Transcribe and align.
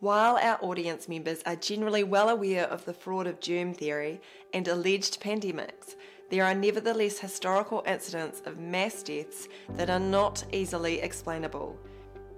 While 0.00 0.38
our 0.38 0.58
audience 0.62 1.10
members 1.10 1.42
are 1.44 1.56
generally 1.56 2.04
well 2.04 2.30
aware 2.30 2.64
of 2.64 2.86
the 2.86 2.94
fraud 2.94 3.26
of 3.26 3.38
germ 3.38 3.74
theory 3.74 4.22
and 4.54 4.66
alleged 4.66 5.20
pandemics, 5.20 5.94
there 6.30 6.42
are 6.42 6.54
nevertheless 6.54 7.18
historical 7.18 7.82
incidents 7.86 8.40
of 8.46 8.58
mass 8.58 9.02
deaths 9.02 9.46
that 9.74 9.90
are 9.90 10.00
not 10.00 10.42
easily 10.54 11.02
explainable. 11.02 11.76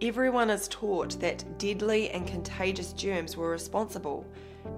Everyone 0.00 0.50
is 0.50 0.66
taught 0.66 1.20
that 1.20 1.56
deadly 1.56 2.10
and 2.10 2.26
contagious 2.26 2.92
germs 2.94 3.36
were 3.36 3.50
responsible, 3.50 4.26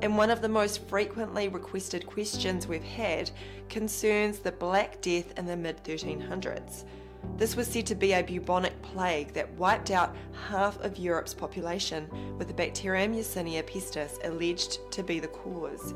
and 0.03 0.19
one 0.19 0.29
of 0.29 0.43
the 0.43 0.49
most 0.51 0.87
frequently 0.87 1.49
requested 1.49 2.07
questions 2.07 2.67
we've 2.67 2.85
had 2.85 3.31
concerns 3.71 4.41
the 4.41 4.53
Black 4.53 5.01
Death 5.01 5.39
in 5.39 5.47
the 5.47 5.57
mid 5.57 5.83
1300s. 5.85 6.85
This 7.37 7.57
was 7.57 7.67
said 7.67 7.87
to 7.87 7.95
be 7.95 8.13
a 8.13 8.23
bubonic 8.23 8.81
plague 8.83 9.33
that 9.33 9.53
wiped 9.55 9.91
out 9.91 10.15
half 10.49 10.79
of 10.81 10.99
Europe's 10.99 11.35
population, 11.35 12.09
with 12.39 12.49
the 12.49 12.55
bacterium 12.55 13.13
Yersinia 13.15 13.63
pestis 13.65 14.25
alleged 14.25 14.79
to 14.93 15.03
be 15.03 15.19
the 15.19 15.29
cause. 15.29 15.95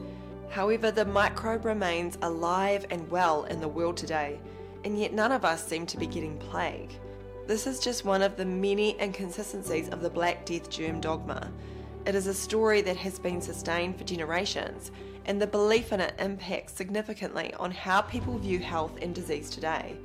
However, 0.51 0.91
the 0.91 1.04
microbe 1.04 1.64
remains 1.64 2.18
alive 2.23 2.87
and 2.91 3.09
well 3.10 3.45
in 3.45 3.60
the 3.60 3.68
world 3.68 3.96
today, 3.96 4.41
and 4.84 4.98
yet 4.98 5.12
none 5.12 5.32
of 5.32 5.45
us 5.45 5.64
seem 5.66 5.87
to 5.87 5.98
be 5.98 6.06
getting 6.06 6.38
plague. 6.38 6.92
This 7.46 7.66
is 7.66 7.80
just 7.80 8.04
one 8.04 8.23
of 8.23 8.37
the 8.37 8.45
many 8.45 9.01
inconsistencies 9.01 9.88
of 9.90 10.01
the 10.01 10.10
Black 10.10 10.45
Death 10.45 10.68
germ 10.68 11.01
dogma. 11.01 11.51
It 12.04 12.15
is 12.15 12.26
a 12.26 12.34
story 12.34 12.80
that 12.82 12.96
has 12.96 13.18
been 13.18 13.40
sustained 13.40 13.96
for 13.96 14.04
generations, 14.04 14.90
and 15.26 15.40
the 15.40 15.46
belief 15.46 15.92
in 15.92 16.01
it 16.01 16.15
impacts 16.18 16.73
significantly 16.73 17.54
on 17.54 17.70
how 17.70 18.01
people 18.02 18.38
view 18.38 18.59
health 18.59 18.98
and 19.01 19.15
disease 19.15 19.51
today. 19.51 19.96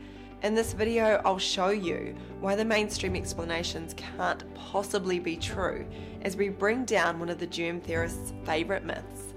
In 0.44 0.56
this 0.56 0.74
video, 0.74 1.22
I'll 1.24 1.40
show 1.40 1.70
you 1.70 2.14
why 2.42 2.56
the 2.56 2.66
mainstream 2.66 3.16
explanations 3.16 3.94
can't 3.94 4.44
possibly 4.56 5.18
be 5.18 5.38
true 5.38 5.86
as 6.24 6.36
we 6.36 6.50
bring 6.50 6.84
down 6.84 7.18
one 7.18 7.30
of 7.30 7.40
the 7.40 7.48
germ 7.48 7.80
theorists' 7.80 8.34
favourite 8.44 8.84
myths. 8.84 9.33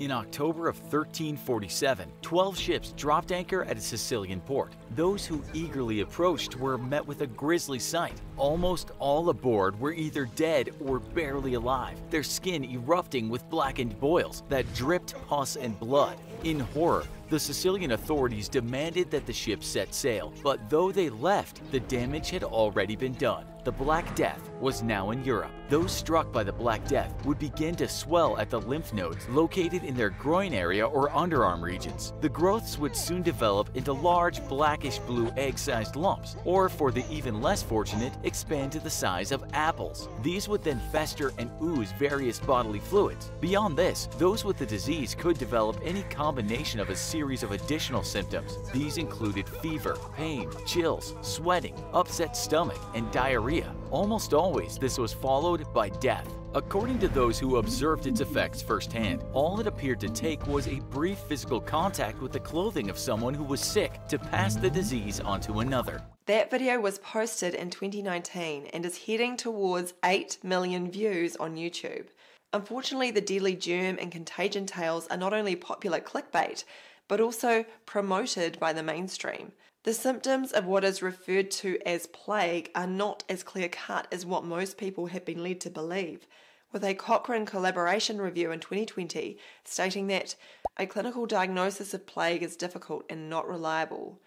In 0.00 0.10
October 0.10 0.66
of 0.66 0.78
1347, 0.78 2.10
12 2.22 2.58
ships 2.58 2.92
dropped 2.92 3.32
anchor 3.32 3.64
at 3.64 3.76
a 3.76 3.82
Sicilian 3.82 4.40
port. 4.40 4.72
Those 4.96 5.26
who 5.26 5.44
eagerly 5.52 6.00
approached 6.00 6.56
were 6.56 6.78
met 6.78 7.06
with 7.06 7.20
a 7.20 7.26
grisly 7.26 7.78
sight. 7.78 8.18
Almost 8.38 8.92
all 8.98 9.28
aboard 9.28 9.78
were 9.78 9.92
either 9.92 10.24
dead 10.24 10.70
or 10.82 11.00
barely 11.00 11.52
alive, 11.52 11.98
their 12.08 12.22
skin 12.22 12.64
erupting 12.64 13.28
with 13.28 13.46
blackened 13.50 14.00
boils 14.00 14.42
that 14.48 14.72
dripped 14.72 15.14
pus 15.28 15.56
and 15.56 15.78
blood. 15.78 16.16
In 16.44 16.60
horror, 16.60 17.04
the 17.28 17.38
Sicilian 17.38 17.92
authorities 17.92 18.48
demanded 18.48 19.10
that 19.10 19.26
the 19.26 19.34
ship 19.34 19.62
set 19.62 19.92
sail, 19.92 20.32
but 20.42 20.70
though 20.70 20.90
they 20.90 21.10
left, 21.10 21.60
the 21.72 21.80
damage 21.80 22.30
had 22.30 22.42
already 22.42 22.96
been 22.96 23.12
done. 23.14 23.44
The 23.64 23.72
Black 23.72 24.16
Death 24.16 24.48
was 24.60 24.82
now 24.82 25.10
in 25.10 25.22
Europe. 25.26 25.52
Those 25.70 25.92
struck 25.92 26.32
by 26.32 26.42
the 26.42 26.52
Black 26.52 26.84
Death 26.88 27.14
would 27.24 27.38
begin 27.38 27.76
to 27.76 27.86
swell 27.86 28.36
at 28.38 28.50
the 28.50 28.60
lymph 28.60 28.92
nodes 28.92 29.28
located 29.28 29.84
in 29.84 29.94
their 29.94 30.10
groin 30.10 30.52
area 30.52 30.84
or 30.84 31.10
underarm 31.10 31.62
regions. 31.62 32.12
The 32.20 32.28
growths 32.28 32.76
would 32.76 32.96
soon 32.96 33.22
develop 33.22 33.70
into 33.76 33.92
large 33.92 34.44
blackish 34.48 34.98
blue 34.98 35.30
egg-sized 35.36 35.94
lumps, 35.94 36.34
or 36.44 36.68
for 36.68 36.90
the 36.90 37.04
even 37.08 37.40
less 37.40 37.62
fortunate, 37.62 38.12
expand 38.24 38.72
to 38.72 38.80
the 38.80 38.90
size 38.90 39.30
of 39.30 39.44
apples. 39.52 40.08
These 40.24 40.48
would 40.48 40.64
then 40.64 40.80
fester 40.90 41.30
and 41.38 41.52
ooze 41.62 41.92
various 41.92 42.40
bodily 42.40 42.80
fluids. 42.80 43.30
Beyond 43.40 43.76
this, 43.76 44.08
those 44.18 44.44
with 44.44 44.58
the 44.58 44.66
disease 44.66 45.14
could 45.14 45.38
develop 45.38 45.78
any 45.84 46.02
combination 46.02 46.80
of 46.80 46.90
a 46.90 46.96
series 46.96 47.44
of 47.44 47.52
additional 47.52 48.02
symptoms. 48.02 48.56
These 48.72 48.98
included 48.98 49.48
fever, 49.48 49.96
pain, 50.16 50.50
chills, 50.66 51.14
sweating, 51.20 51.80
upset 51.92 52.36
stomach, 52.36 52.80
and 52.96 53.08
diarrhea 53.12 53.72
Almost 53.90 54.34
always, 54.34 54.78
this 54.78 54.98
was 54.98 55.12
followed 55.12 55.66
by 55.74 55.88
death. 55.88 56.32
According 56.54 57.00
to 57.00 57.08
those 57.08 57.40
who 57.40 57.56
observed 57.56 58.06
its 58.06 58.20
effects 58.20 58.62
firsthand, 58.62 59.24
all 59.32 59.58
it 59.58 59.66
appeared 59.66 59.98
to 60.00 60.08
take 60.08 60.46
was 60.46 60.68
a 60.68 60.78
brief 60.90 61.18
physical 61.18 61.60
contact 61.60 62.22
with 62.22 62.30
the 62.30 62.38
clothing 62.38 62.88
of 62.88 62.96
someone 62.96 63.34
who 63.34 63.42
was 63.42 63.60
sick 63.60 64.06
to 64.08 64.18
pass 64.18 64.54
the 64.54 64.70
disease 64.70 65.18
onto 65.18 65.58
another. 65.58 66.00
That 66.26 66.52
video 66.52 66.78
was 66.78 67.00
posted 67.00 67.54
in 67.54 67.70
2019 67.70 68.66
and 68.66 68.86
is 68.86 69.06
heading 69.06 69.36
towards 69.36 69.94
8 70.04 70.38
million 70.44 70.88
views 70.88 71.34
on 71.36 71.56
YouTube. 71.56 72.06
Unfortunately, 72.52 73.10
the 73.10 73.20
deadly 73.20 73.56
germ 73.56 73.98
and 74.00 74.12
contagion 74.12 74.66
tales 74.66 75.08
are 75.08 75.16
not 75.16 75.34
only 75.34 75.56
popular 75.56 75.98
clickbait, 75.98 76.62
but 77.08 77.20
also 77.20 77.64
promoted 77.86 78.60
by 78.60 78.72
the 78.72 78.84
mainstream. 78.84 79.50
The 79.82 79.94
symptoms 79.94 80.52
of 80.52 80.66
what 80.66 80.84
is 80.84 81.00
referred 81.00 81.50
to 81.52 81.78
as 81.86 82.06
plague 82.06 82.70
are 82.74 82.86
not 82.86 83.24
as 83.30 83.42
clear 83.42 83.70
cut 83.70 84.06
as 84.12 84.26
what 84.26 84.44
most 84.44 84.76
people 84.76 85.06
have 85.06 85.24
been 85.24 85.42
led 85.42 85.58
to 85.62 85.70
believe, 85.70 86.26
with 86.70 86.84
a 86.84 86.92
Cochrane 86.92 87.46
collaboration 87.46 88.20
review 88.20 88.52
in 88.52 88.60
2020 88.60 89.38
stating 89.64 90.06
that 90.08 90.34
a 90.76 90.84
clinical 90.86 91.24
diagnosis 91.24 91.94
of 91.94 92.06
plague 92.06 92.42
is 92.42 92.56
difficult 92.56 93.06
and 93.08 93.30
not 93.30 93.48
reliable. 93.48 94.20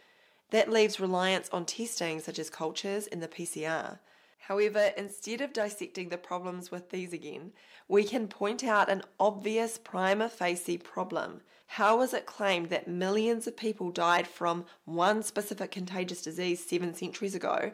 That 0.49 0.71
leaves 0.71 0.99
reliance 0.99 1.49
on 1.53 1.65
testing 1.65 2.19
such 2.19 2.39
as 2.39 2.49
cultures 2.49 3.05
and 3.05 3.21
the 3.21 3.27
PCR. 3.27 3.99
However, 4.39 4.91
instead 4.97 5.39
of 5.39 5.53
dissecting 5.53 6.09
the 6.09 6.17
problems 6.17 6.71
with 6.71 6.89
these 6.89 7.13
again, 7.13 7.53
we 7.87 8.03
can 8.03 8.27
point 8.27 8.63
out 8.63 8.89
an 8.89 9.03
obvious 9.19 9.77
prima 9.77 10.29
facie 10.29 10.79
problem. 10.79 11.41
How 11.67 12.01
is 12.01 12.13
it 12.13 12.25
claimed 12.25 12.69
that 12.69 12.87
millions 12.87 13.47
of 13.47 13.57
people 13.57 13.89
died 13.89 14.27
from 14.27 14.65
one 14.85 15.23
specific 15.23 15.71
contagious 15.71 16.21
disease 16.21 16.63
seven 16.63 16.93
centuries 16.93 17.35
ago 17.35 17.71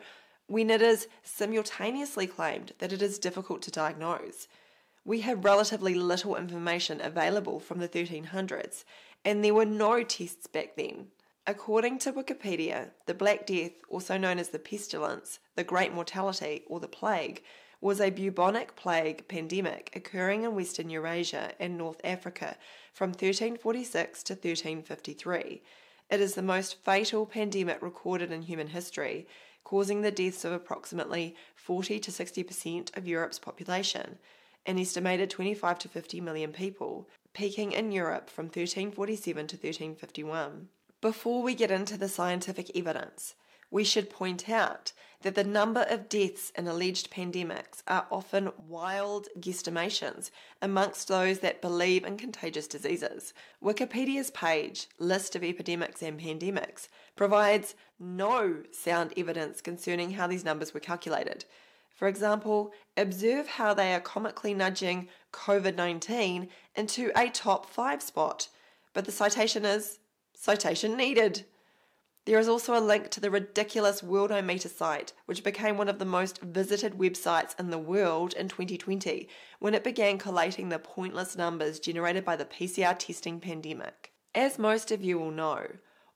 when 0.48 0.70
it 0.70 0.82
is 0.82 1.08
simultaneously 1.24 2.26
claimed 2.26 2.74
that 2.80 2.94
it 2.94 3.02
is 3.02 3.20
difficult 3.20 3.62
to 3.64 3.72
diagnose? 3.72 4.48
We 5.04 5.22
have 5.22 5.44
relatively 5.44 5.96
little 5.96 6.36
information 6.36 7.02
available 7.02 7.60
from 7.60 7.80
the 7.80 7.90
1300s, 7.90 8.84
and 9.26 9.44
there 9.44 9.54
were 9.54 9.66
no 9.66 10.04
tests 10.04 10.48
back 10.48 10.76
then. 10.76 11.08
According 11.48 11.98
to 12.00 12.14
Wikipedia, 12.14 12.92
the 13.06 13.14
Black 13.14 13.48
Death, 13.48 13.72
also 13.90 14.18
known 14.18 14.38
as 14.38 14.50
the 14.50 14.60
pestilence, 14.60 15.40
the 15.56 15.64
Great 15.64 15.94
Mortality, 15.94 16.64
or 16.68 16.80
the 16.80 16.88
Plague, 16.88 17.42
was 17.82 18.02
a 18.02 18.10
bubonic 18.10 18.76
plague 18.76 19.28
pandemic 19.28 19.92
occurring 19.96 20.44
in 20.44 20.56
Western 20.56 20.90
Eurasia 20.90 21.54
and 21.60 21.78
North 21.78 22.02
Africa 22.04 22.58
from 22.94 23.10
1346 23.10 24.24
to 24.24 24.34
1353. 24.34 25.62
It 26.10 26.20
is 26.20 26.34
the 26.34 26.42
most 26.42 26.84
fatal 26.84 27.26
pandemic 27.26 27.82
recorded 27.82 28.32
in 28.32 28.42
human 28.42 28.68
history, 28.68 29.28
causing 29.64 30.02
the 30.02 30.12
deaths 30.12 30.44
of 30.44 30.52
approximately 30.52 31.36
40 31.56 32.00
to 32.00 32.12
60% 32.12 32.98
of 32.98 33.08
Europe's 33.08 33.40
population, 33.40 34.18
an 34.66 34.80
estimated 34.80 35.30
25 35.30 35.80
to 35.80 35.88
50 35.88 36.20
million 36.22 36.52
people, 36.52 37.08
peaking 37.34 37.72
in 37.72 37.92
Europe 37.92 38.30
from 38.30 38.46
1347 38.46 39.48
to 39.48 39.56
1351. 39.56 40.68
Before 41.02 41.42
we 41.42 41.56
get 41.56 41.72
into 41.72 41.98
the 41.98 42.10
scientific 42.10 42.76
evidence, 42.76 43.36
we 43.72 43.84
should 43.84 44.10
point 44.10 44.50
out 44.50 44.92
that 45.22 45.36
the 45.36 45.44
number 45.44 45.86
of 45.90 46.08
deaths 46.08 46.52
in 46.56 46.68
alleged 46.68 47.12
pandemics 47.12 47.84
are 47.88 48.08
often 48.10 48.52
wild 48.68 49.28
guesstimations 49.40 50.32
amongst 50.62 51.10
those 51.10 51.40
that 51.40 51.62
believe 51.62 52.06
in 52.06 52.18
contagious 52.18 52.68
diseases. 52.68 53.34
Wikipedia's 53.62 54.32
page, 54.32 54.88
List 54.98 55.36
of 55.36 55.44
Epidemics 55.44 56.02
and 56.02 56.20
Pandemics, 56.20 56.88
provides 57.18 57.76
no 58.00 58.64
sound 58.72 59.14
evidence 59.18 59.60
concerning 59.60 60.12
how 60.12 60.26
these 60.26 60.46
numbers 60.46 60.74
were 60.74 60.80
calculated. 60.80 61.44
For 61.94 62.08
example, 62.08 62.72
observe 62.96 63.48
how 63.48 63.74
they 63.74 63.94
are 63.94 64.00
comically 64.00 64.54
nudging 64.54 65.10
COVID 65.34 65.76
19 65.76 66.48
into 66.76 67.12
a 67.14 67.30
top 67.30 67.70
5 67.70 68.02
spot, 68.02 68.48
but 68.94 69.04
the 69.04 69.12
citation 69.12 69.66
is 69.66 70.00
Citation 70.42 70.96
needed. 70.96 71.44
There 72.30 72.38
is 72.38 72.48
also 72.48 72.78
a 72.78 72.80
link 72.80 73.10
to 73.10 73.20
the 73.20 73.32
ridiculous 73.32 74.04
Worldometer 74.04 74.70
site, 74.70 75.14
which 75.26 75.44
became 75.44 75.78
one 75.78 75.90
of 75.90 75.98
the 75.98 76.06
most 76.06 76.40
visited 76.42 76.94
websites 76.94 77.60
in 77.60 77.72
the 77.72 77.80
world 77.80 78.36
in 78.36 78.50
2020 78.50 79.28
when 79.58 79.74
it 79.74 79.84
began 79.84 80.20
collating 80.20 80.70
the 80.70 80.78
pointless 80.78 81.36
numbers 81.36 81.80
generated 81.80 82.24
by 82.24 82.36
the 82.36 82.46
PCR 82.46 82.96
testing 83.00 83.40
pandemic. 83.40 84.12
As 84.36 84.60
most 84.60 84.92
of 84.92 85.04
you 85.04 85.18
will 85.18 85.32
know, 85.32 85.66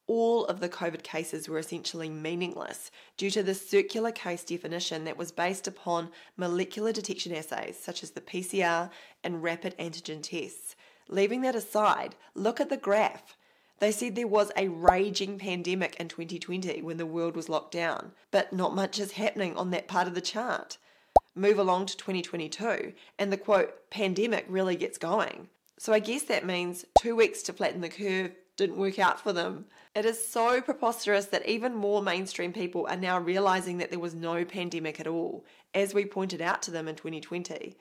all 0.05 0.45
of 0.45 0.59
the 0.59 0.69
COVID 0.69 1.01
cases 1.01 1.49
were 1.49 1.57
essentially 1.57 2.11
meaningless 2.11 2.91
due 3.17 3.31
to 3.31 3.41
the 3.41 3.55
circular 3.55 4.11
case 4.11 4.43
definition 4.43 5.05
that 5.05 5.17
was 5.17 5.31
based 5.31 5.67
upon 5.67 6.11
molecular 6.37 6.91
detection 6.91 7.33
assays 7.33 7.79
such 7.79 8.03
as 8.03 8.11
the 8.11 8.21
PCR 8.21 8.91
and 9.23 9.41
rapid 9.41 9.75
antigen 9.79 10.21
tests. 10.21 10.75
Leaving 11.09 11.41
that 11.41 11.55
aside, 11.55 12.13
look 12.35 12.61
at 12.61 12.69
the 12.69 12.77
graph. 12.77 13.35
They 13.83 13.91
said 13.91 14.15
there 14.15 14.27
was 14.27 14.49
a 14.55 14.69
raging 14.69 15.37
pandemic 15.37 15.97
in 15.97 16.07
2020 16.07 16.81
when 16.83 16.95
the 16.95 17.05
world 17.05 17.35
was 17.35 17.49
locked 17.49 17.73
down, 17.73 18.13
but 18.31 18.53
not 18.53 18.73
much 18.73 18.97
is 18.97 19.11
happening 19.11 19.57
on 19.57 19.71
that 19.71 19.89
part 19.89 20.07
of 20.07 20.15
the 20.15 20.21
chart. 20.21 20.77
move 21.35 21.59
along 21.59 21.87
to 21.87 21.97
2022 21.97 22.93
and 23.19 23.29
the 23.29 23.35
quote, 23.35 23.89
pandemic 23.89 24.45
really 24.47 24.77
gets 24.77 24.97
going. 24.97 25.49
So 25.77 25.91
I 25.91 25.99
guess 25.99 26.23
that 26.23 26.45
means 26.45 26.85
two 26.97 27.13
weeks 27.13 27.43
to 27.43 27.51
flatten 27.51 27.81
the 27.81 27.89
curve 27.89 28.31
didn't 28.55 28.77
work 28.77 28.99
out 28.99 29.19
for 29.19 29.33
them. 29.33 29.65
It 29.93 30.05
is 30.05 30.25
so 30.25 30.61
preposterous 30.61 31.25
that 31.25 31.45
even 31.45 31.75
more 31.75 32.01
mainstream 32.01 32.53
people 32.53 32.87
are 32.89 32.95
now 32.95 33.19
realizing 33.19 33.79
that 33.79 33.89
there 33.89 33.99
was 33.99 34.13
no 34.13 34.45
pandemic 34.45 35.01
at 35.01 35.07
all, 35.07 35.43
as 35.73 35.93
we 35.93 36.05
pointed 36.05 36.41
out 36.41 36.61
to 36.61 36.71
them 36.71 36.87
in 36.87 36.95
2020. 36.95 37.75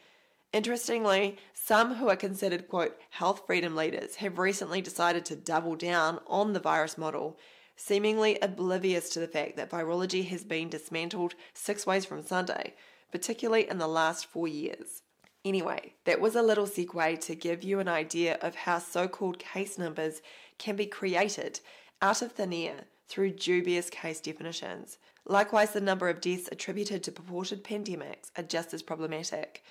Interestingly, 0.52 1.38
some 1.54 1.94
who 1.94 2.08
are 2.10 2.16
considered, 2.16 2.68
quote, 2.68 2.98
health 3.10 3.44
freedom 3.46 3.74
leaders 3.74 4.16
have 4.16 4.38
recently 4.38 4.82
decided 4.82 5.24
to 5.24 5.36
double 5.36 5.76
down 5.76 6.20
on 6.26 6.52
the 6.52 6.60
virus 6.60 6.98
model, 6.98 7.38
seemingly 7.76 8.38
oblivious 8.42 9.08
to 9.10 9.20
the 9.20 9.26
fact 9.26 9.56
that 9.56 9.70
virology 9.70 10.26
has 10.26 10.44
been 10.44 10.68
dismantled 10.68 11.34
six 11.54 11.86
ways 11.86 12.04
from 12.04 12.22
Sunday, 12.22 12.74
particularly 13.10 13.68
in 13.68 13.78
the 13.78 13.88
last 13.88 14.26
four 14.26 14.46
years. 14.46 15.02
Anyway, 15.42 15.94
that 16.04 16.20
was 16.20 16.36
a 16.36 16.42
little 16.42 16.66
segue 16.66 17.18
to 17.20 17.34
give 17.34 17.64
you 17.64 17.80
an 17.80 17.88
idea 17.88 18.38
of 18.42 18.54
how 18.54 18.78
so 18.78 19.08
called 19.08 19.38
case 19.38 19.78
numbers 19.78 20.20
can 20.58 20.76
be 20.76 20.86
created 20.86 21.60
out 22.02 22.20
of 22.20 22.32
thin 22.32 22.52
air 22.52 22.84
through 23.08 23.30
dubious 23.30 23.88
case 23.88 24.20
definitions. 24.20 24.98
Likewise, 25.24 25.72
the 25.72 25.80
number 25.80 26.08
of 26.08 26.20
deaths 26.20 26.48
attributed 26.52 27.02
to 27.02 27.12
purported 27.12 27.64
pandemics 27.64 28.30
are 28.36 28.42
just 28.42 28.74
as 28.74 28.82
problematic. 28.82 29.62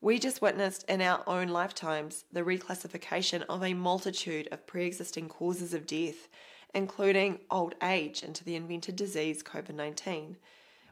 We 0.00 0.18
just 0.18 0.42
witnessed 0.42 0.84
in 0.88 1.00
our 1.00 1.22
own 1.26 1.48
lifetimes 1.48 2.24
the 2.32 2.42
reclassification 2.42 3.44
of 3.48 3.64
a 3.64 3.74
multitude 3.74 4.48
of 4.52 4.66
pre 4.66 4.86
existing 4.86 5.28
causes 5.28 5.74
of 5.74 5.86
death, 5.86 6.28
including 6.74 7.40
old 7.50 7.74
age, 7.82 8.22
into 8.22 8.44
the 8.44 8.56
invented 8.56 8.96
disease 8.96 9.42
COVID 9.42 9.74
19 9.74 10.36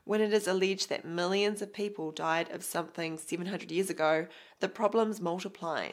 when 0.04 0.20
it 0.20 0.32
is 0.32 0.46
alleged 0.46 0.88
that 0.90 1.04
millions 1.04 1.62
of 1.62 1.72
people 1.72 2.10
died 2.10 2.50
of 2.50 2.62
something 2.62 3.16
700 3.16 3.70
years 3.72 3.88
ago, 3.88 4.26
the 4.60 4.68
problems 4.68 5.20
multiply. 5.20 5.92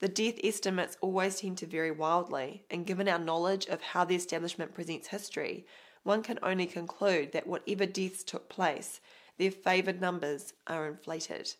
The 0.00 0.08
death 0.08 0.38
estimates 0.42 0.96
always 1.00 1.40
tend 1.40 1.58
to 1.58 1.66
vary 1.66 1.90
wildly, 1.90 2.64
and 2.70 2.86
given 2.86 3.08
our 3.08 3.18
knowledge 3.18 3.66
of 3.66 3.82
how 3.82 4.04
the 4.04 4.16
establishment 4.16 4.74
presents 4.74 5.08
history, 5.08 5.66
one 6.02 6.22
can 6.22 6.38
only 6.42 6.66
conclude 6.66 7.32
that 7.32 7.46
whatever 7.46 7.86
deaths 7.86 8.24
took 8.24 8.48
place, 8.48 9.00
their 9.38 9.50
favoured 9.50 10.00
numbers 10.00 10.54
are 10.66 10.86
inflated. 10.88 11.54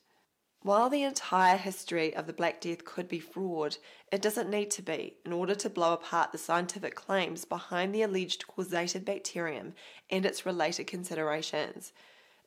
While 0.64 0.88
the 0.88 1.02
entire 1.02 1.58
history 1.58 2.16
of 2.16 2.26
the 2.26 2.32
Black 2.32 2.58
Death 2.58 2.86
could 2.86 3.06
be 3.06 3.20
fraud, 3.20 3.76
it 4.10 4.22
doesn't 4.22 4.48
need 4.48 4.70
to 4.70 4.80
be 4.80 5.18
in 5.22 5.30
order 5.30 5.54
to 5.54 5.68
blow 5.68 5.92
apart 5.92 6.32
the 6.32 6.38
scientific 6.38 6.94
claims 6.94 7.44
behind 7.44 7.94
the 7.94 8.00
alleged 8.00 8.46
causative 8.46 9.04
bacterium 9.04 9.74
and 10.08 10.24
its 10.24 10.46
related 10.46 10.86
considerations. 10.86 11.92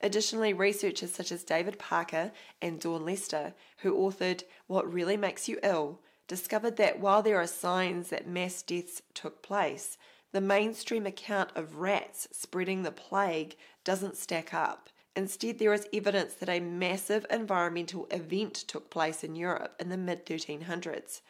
Additionally, 0.02 0.52
researchers 0.52 1.14
such 1.14 1.32
as 1.32 1.44
David 1.44 1.78
Parker 1.78 2.32
and 2.60 2.80
Dawn 2.80 3.06
Lester, 3.06 3.54
who 3.82 3.94
authored 3.96 4.42
What 4.66 4.92
Really 4.92 5.16
Makes 5.16 5.48
You 5.48 5.60
Ill, 5.62 6.00
discovered 6.28 6.78
that 6.78 7.00
while 7.00 7.22
there 7.22 7.40
are 7.40 7.46
signs 7.46 8.10
that 8.10 8.28
mass 8.28 8.64
deaths 8.64 9.04
took 9.14 9.44
place, 9.44 9.96
the 10.32 10.42
mainstream 10.42 11.06
account 11.06 11.52
of 11.54 11.76
rats 11.76 12.28
spreading 12.32 12.82
the 12.82 12.92
plague 12.92 13.58
doesn't 13.84 14.18
stack 14.18 14.56
up. 14.56 14.90
Instead, 15.18 15.58
there 15.58 15.74
is 15.74 15.88
evidence 15.92 16.36
that 16.36 16.48
a 16.48 16.60
massive 16.60 17.26
environmental 17.32 18.06
event 18.12 18.54
took 18.54 18.92
place 18.92 19.24
in 19.24 19.36
Europe 19.36 19.76
in 19.80 19.90
the 19.90 19.98
mid 19.98 20.24
1300s. 20.28 21.22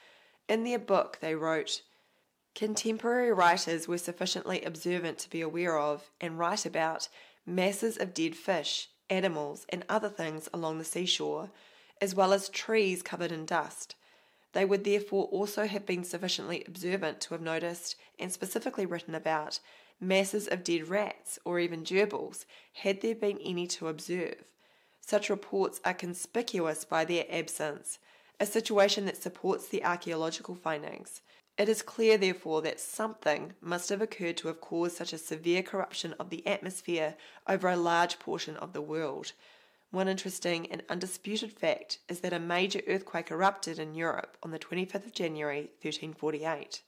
In 0.50 0.66
their 0.66 0.78
book, 0.78 1.20
they 1.22 1.34
wrote 1.36 1.84
Contemporary 2.54 3.32
writers 3.32 3.88
were 3.88 3.98
sufficiently 3.98 4.62
observant 4.62 5.20
to 5.20 5.30
be 5.30 5.40
aware 5.40 5.80
of 5.80 6.12
and 6.20 6.38
write 6.38 6.66
about 6.66 7.08
masses 7.46 7.96
of 7.96 8.14
dead 8.14 8.36
fish, 8.36 8.90
animals, 9.10 9.66
and 9.70 9.86
other 9.88 10.10
things 10.10 10.50
along 10.54 10.80
the 10.80 10.84
seashore, 10.84 11.50
as 12.02 12.14
well 12.14 12.34
as 12.34 12.50
trees 12.50 13.02
covered 13.02 13.32
in 13.32 13.46
dust. 13.46 13.96
They 14.52 14.66
would 14.66 14.84
therefore 14.84 15.28
also 15.28 15.66
have 15.66 15.86
been 15.86 16.04
sufficiently 16.04 16.66
observant 16.68 17.22
to 17.22 17.36
have 17.36 17.42
noticed 17.42 17.96
and 18.20 18.34
specifically 18.34 18.86
written 18.86 19.16
about 19.16 19.62
masses 20.00 20.48
of 20.48 20.64
dead 20.64 20.88
rats 20.88 21.40
or 21.44 21.60
even 21.60 21.84
gerbils, 21.84 22.46
had 22.74 23.02
there 23.02 23.16
been 23.16 23.40
any 23.40 23.68
to 23.68 23.88
observe. 23.88 24.44
Such 25.02 25.30
reports 25.30 25.80
are 25.86 25.94
conspicuous 25.94 26.86
by 26.86 27.06
their 27.06 27.26
absence, 27.30 28.00
a 28.40 28.46
situation 28.46 29.06
that 29.06 29.22
supports 29.22 29.68
the 29.68 29.84
archaeological 29.84 30.56
findings. 30.56 31.22
It 31.58 31.70
is 31.70 31.82
clear, 31.82 32.18
therefore, 32.18 32.62
that 32.62 32.80
something 32.80 33.54
must 33.62 33.90
have 33.90 34.02
occurred 34.02 34.38
to 34.38 34.48
have 34.50 34.62
caused 34.62 34.96
such 34.96 35.14
a 35.14 35.18
severe 35.18 35.64
corruption 35.64 36.14
of 36.20 36.30
the 36.30 36.46
atmosphere 36.46 37.16
over 37.48 37.68
a 37.68 37.76
large 37.76 38.20
portion 38.20 38.58
of 38.58 38.74
the 38.74 38.82
world. 38.82 39.32
One 39.90 40.08
interesting 40.08 40.72
and 40.72 40.84
undisputed 40.90 41.52
fact 41.54 42.00
is 42.10 42.20
that 42.20 42.34
a 42.34 42.40
major 42.40 42.82
earthquake 42.88 43.32
erupted 43.32 43.80
in 43.80 43.96
Europe 43.96 44.38
on 44.44 44.52
the 44.52 44.60
25th 44.60 45.06
of 45.08 45.14
January 45.14 45.72
1348 45.82 46.84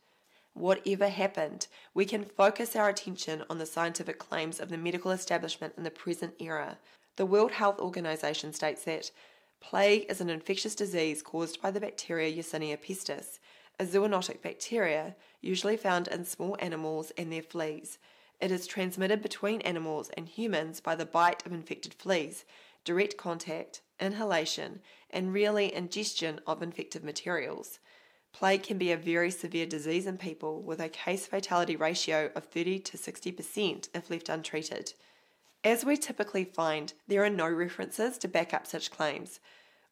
whatever 0.53 1.07
happened, 1.07 1.67
we 1.93 2.05
can 2.05 2.25
focus 2.25 2.75
our 2.75 2.89
attention 2.89 3.43
on 3.49 3.57
the 3.57 3.65
scientific 3.65 4.19
claims 4.19 4.59
of 4.59 4.69
the 4.69 4.77
medical 4.77 5.11
establishment 5.11 5.73
in 5.77 5.83
the 5.83 5.91
present 5.91 6.33
era. 6.39 6.77
The 7.15 7.25
World 7.25 7.51
Health 7.51 7.79
Organization 7.79 8.53
states 8.53 8.83
that 8.85 9.11
plague 9.61 10.05
is 10.09 10.21
an 10.21 10.29
infectious 10.29 10.75
disease 10.75 11.21
caused 11.21 11.61
by 11.61 11.71
the 11.71 11.79
bacteria 11.79 12.31
Yersinia 12.31 12.77
pestis, 12.77 13.39
a 13.79 13.85
zoonotic 13.85 14.41
bacteria 14.41 15.15
usually 15.41 15.77
found 15.77 16.07
in 16.07 16.25
small 16.25 16.57
animals 16.59 17.11
and 17.17 17.31
their 17.31 17.41
fleas. 17.41 17.97
It 18.39 18.51
is 18.51 18.67
transmitted 18.67 19.21
between 19.21 19.61
animals 19.61 20.09
and 20.15 20.27
humans 20.27 20.79
by 20.79 20.95
the 20.95 21.05
bite 21.05 21.45
of 21.45 21.51
infected 21.51 21.93
fleas, 21.93 22.45
direct 22.85 23.17
contact, 23.17 23.81
inhalation, 23.99 24.81
and 25.09 25.33
rarely 25.33 25.73
ingestion 25.73 26.39
of 26.47 26.61
infective 26.61 27.03
materials. 27.03 27.79
Plague 28.39 28.63
can 28.63 28.77
be 28.77 28.93
a 28.93 28.95
very 28.95 29.31
severe 29.31 29.65
disease 29.65 30.07
in 30.07 30.17
people 30.17 30.61
with 30.61 30.79
a 30.79 30.87
case 30.87 31.25
fatality 31.25 31.75
ratio 31.75 32.31
of 32.37 32.45
30 32.45 32.79
to 32.79 32.97
60% 32.97 33.89
if 33.93 34.09
left 34.09 34.29
untreated. 34.29 34.93
As 35.61 35.83
we 35.83 35.97
typically 35.97 36.45
find, 36.45 36.93
there 37.05 37.21
are 37.25 37.29
no 37.29 37.49
references 37.49 38.17
to 38.19 38.29
back 38.29 38.53
up 38.53 38.65
such 38.65 38.91
claims. 38.91 39.41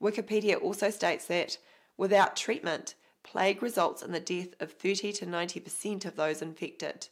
Wikipedia 0.01 0.61
also 0.61 0.89
states 0.91 1.25
that, 1.25 1.57
without 1.97 2.37
treatment, 2.37 2.95
plague 3.21 3.61
results 3.61 4.01
in 4.01 4.13
the 4.13 4.19
death 4.21 4.53
of 4.61 4.71
30 4.71 5.11
to 5.11 5.25
90% 5.25 6.05
of 6.05 6.15
those 6.15 6.41
infected. 6.41 7.09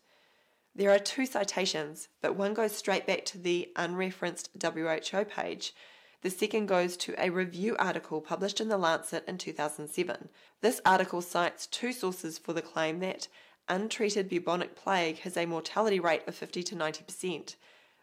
There 0.73 0.91
are 0.91 0.99
two 0.99 1.25
citations, 1.25 2.07
but 2.21 2.37
one 2.37 2.53
goes 2.53 2.71
straight 2.71 3.05
back 3.05 3.25
to 3.25 3.37
the 3.37 3.73
unreferenced 3.75 4.47
WHO 4.63 5.25
page 5.25 5.73
the 6.21 6.29
second 6.29 6.67
goes 6.67 6.97
to 6.97 7.15
a 7.17 7.29
review 7.29 7.75
article 7.77 8.21
published 8.21 8.59
in 8.59 8.69
The 8.69 8.77
Lancet 8.77 9.23
in 9.27 9.37
2007. 9.37 10.29
This 10.61 10.81
article 10.85 11.21
cites 11.21 11.67
two 11.67 11.93
sources 11.93 12.37
for 12.37 12.53
the 12.53 12.61
claim 12.61 12.99
that 12.99 13.27
untreated 13.67 14.29
bubonic 14.29 14.75
plague 14.75 15.19
has 15.19 15.37
a 15.37 15.45
mortality 15.45 15.99
rate 15.99 16.27
of 16.27 16.35
50 16.35 16.63
to 16.63 16.75
90%. 16.75 17.55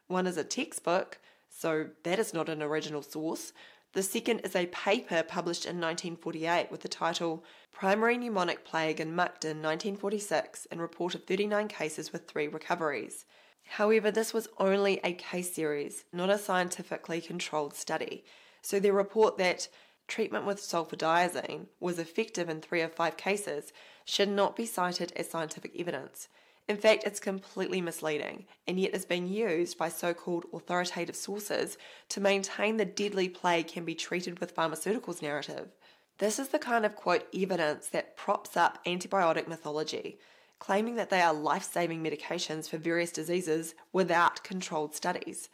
One 0.08 0.26
is 0.26 0.37
a 0.37 0.44
textbook, 0.44 1.18
so 1.48 1.88
that 2.02 2.18
is 2.18 2.34
not 2.34 2.48
an 2.48 2.62
original 2.62 3.02
source. 3.02 3.52
The 3.92 4.02
second 4.02 4.40
is 4.40 4.56
a 4.56 4.66
paper 4.66 5.22
published 5.22 5.64
in 5.64 5.76
1948 5.76 6.70
with 6.70 6.80
the 6.80 6.88
title 6.88 7.44
Primary 7.72 8.16
Pneumonic 8.16 8.64
Plague 8.64 9.00
in 9.00 9.10
Mukden 9.10 9.60
1946 9.60 10.66
and 10.70 10.80
report 10.80 11.14
of 11.14 11.25
39 11.25 11.68
cases 11.68 12.12
with 12.12 12.26
three 12.26 12.48
recoveries. 12.48 13.26
However, 13.64 14.11
this 14.11 14.35
was 14.35 14.49
only 14.59 15.00
a 15.02 15.12
case 15.14 15.54
series, 15.54 16.04
not 16.12 16.31
a 16.31 16.38
scientifically 16.38 17.21
controlled 17.21 17.75
study. 17.75 18.25
So 18.61 18.78
their 18.78 18.92
report 18.92 19.38
that 19.38 19.69
treatment 20.09 20.45
with 20.45 20.61
sulfadiazine 20.61 21.66
was 21.81 21.99
effective 21.99 22.49
in 22.49 22.61
three 22.61 22.83
of 22.83 22.92
five 22.92 23.16
cases 23.16 23.73
should 24.04 24.28
not 24.28 24.57
be 24.57 24.66
cited 24.66 25.12
as 25.16 25.31
scientific 25.31 25.73
evidence. 25.78 26.28
In 26.69 26.76
fact, 26.76 27.04
it's 27.04 27.19
completely 27.19 27.81
misleading 27.81 28.47
and 28.66 28.78
yet 28.78 28.95
is 28.95 29.04
being 29.04 29.26
used 29.26 29.78
by 29.78 29.88
so 29.88 30.14
called 30.14 30.47
authoritative 30.52 31.16
sources 31.16 31.76
to 32.11 32.21
maintain 32.21 32.76
the 32.76 32.85
deadly 32.85 33.28
plague 33.28 33.69
can 33.69 33.85
be 33.85 33.95
treated 33.95 34.38
with 34.38 34.54
pharmaceuticals 34.54 35.23
narrative. 35.23 35.69
This 36.19 36.38
is 36.38 36.49
the 36.49 36.59
kind 36.59 36.87
of 36.87 36.95
quote 36.95 37.26
evidence 37.35 37.88
that 37.88 38.16
props 38.16 38.57
up 38.57 38.85
antibiotic 38.85 39.49
mythology 39.49 40.19
claiming 40.62 40.95
that 40.95 41.11
they 41.11 41.21
are 41.21 41.35
life 41.35 41.64
saving 41.64 42.04
medications 42.04 42.69
for 42.69 42.78
various 42.78 43.11
diseases 43.11 43.75
without 43.92 44.45
controlled 44.45 44.95
studies. 44.95 45.49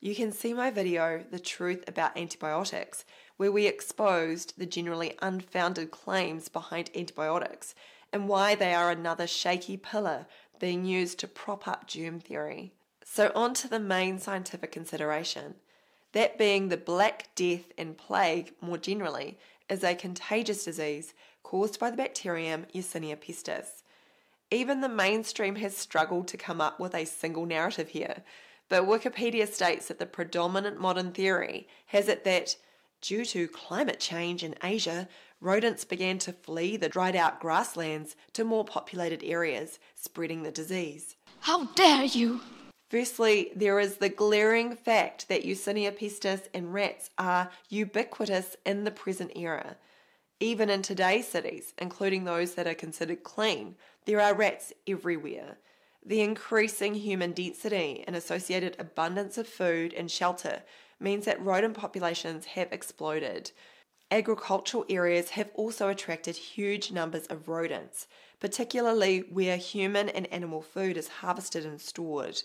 You 0.00 0.14
can 0.14 0.32
see 0.32 0.52
my 0.52 0.70
video, 0.70 1.24
The 1.30 1.38
Truth 1.38 1.84
About 1.88 2.14
Antibiotics, 2.14 3.06
where 3.38 3.50
we 3.50 3.66
exposed 3.66 4.58
the 4.58 4.66
generally 4.66 5.14
unfounded 5.22 5.90
claims 5.90 6.50
behind 6.50 6.90
antibiotics 6.94 7.74
and 8.12 8.28
why 8.28 8.54
they 8.54 8.74
are 8.74 8.90
another 8.90 9.26
shaky 9.26 9.78
pillar 9.78 10.26
being 10.58 10.84
used 10.84 11.18
to 11.20 11.26
prop 11.26 11.66
up 11.66 11.86
germ 11.86 12.20
theory. 12.20 12.74
So, 13.02 13.32
on 13.34 13.54
to 13.54 13.68
the 13.68 13.80
main 13.80 14.18
scientific 14.18 14.72
consideration 14.72 15.54
that 16.12 16.36
being 16.36 16.68
the 16.68 16.76
Black 16.76 17.34
Death 17.34 17.72
and 17.78 17.96
plague 17.96 18.52
more 18.60 18.76
generally 18.76 19.38
is 19.70 19.82
a 19.82 19.94
contagious 19.94 20.66
disease 20.66 21.14
caused 21.42 21.80
by 21.80 21.90
the 21.90 21.96
bacterium 21.96 22.66
Yersinia 22.74 23.16
pestis. 23.16 23.84
Even 24.50 24.80
the 24.80 24.88
mainstream 24.88 25.56
has 25.56 25.76
struggled 25.76 26.26
to 26.28 26.36
come 26.36 26.60
up 26.60 26.80
with 26.80 26.94
a 26.94 27.04
single 27.04 27.46
narrative 27.46 27.90
here. 27.90 28.24
but 28.70 28.84
Wikipedia 28.84 29.52
states 29.52 29.88
that 29.88 29.98
the 29.98 30.06
predominant 30.06 30.80
modern 30.80 31.12
theory 31.12 31.68
has 31.86 32.08
it 32.08 32.24
that 32.24 32.56
due 33.02 33.24
to 33.24 33.48
climate 33.48 33.98
change 33.98 34.44
in 34.44 34.54
Asia, 34.62 35.08
rodents 35.40 35.84
began 35.84 36.18
to 36.18 36.32
flee 36.32 36.76
the 36.76 36.88
dried 36.88 37.16
out 37.16 37.40
grasslands 37.40 38.14
to 38.32 38.44
more 38.44 38.64
populated 38.64 39.22
areas, 39.24 39.78
spreading 39.96 40.42
the 40.42 40.52
disease. 40.52 41.16
How 41.40 41.64
dare 41.74 42.04
you! 42.04 42.40
Firstly, 42.88 43.50
there 43.54 43.80
is 43.80 43.96
the 43.96 44.08
glaring 44.08 44.76
fact 44.76 45.28
that 45.28 45.44
Yersinia 45.44 45.92
pestis 45.96 46.48
and 46.54 46.72
rats 46.72 47.10
are 47.18 47.50
ubiquitous 47.68 48.56
in 48.64 48.84
the 48.84 48.90
present 48.90 49.32
era. 49.36 49.76
Even 50.40 50.70
in 50.70 50.82
today's 50.82 51.28
cities, 51.28 51.72
including 51.78 52.24
those 52.24 52.54
that 52.54 52.66
are 52.66 52.74
considered 52.74 53.22
clean, 53.22 53.76
there 54.06 54.20
are 54.20 54.34
rats 54.34 54.72
everywhere. 54.86 55.58
The 56.04 56.22
increasing 56.22 56.94
human 56.94 57.32
density 57.32 58.04
and 58.06 58.16
associated 58.16 58.76
abundance 58.78 59.36
of 59.36 59.46
food 59.46 59.92
and 59.92 60.10
shelter 60.10 60.62
means 60.98 61.26
that 61.26 61.44
rodent 61.44 61.74
populations 61.74 62.46
have 62.46 62.72
exploded. 62.72 63.50
Agricultural 64.10 64.86
areas 64.88 65.30
have 65.30 65.50
also 65.54 65.88
attracted 65.88 66.36
huge 66.36 66.90
numbers 66.90 67.26
of 67.26 67.48
rodents, 67.48 68.08
particularly 68.40 69.20
where 69.30 69.56
human 69.56 70.08
and 70.08 70.26
animal 70.32 70.62
food 70.62 70.96
is 70.96 71.08
harvested 71.08 71.64
and 71.64 71.80
stored. 71.80 72.42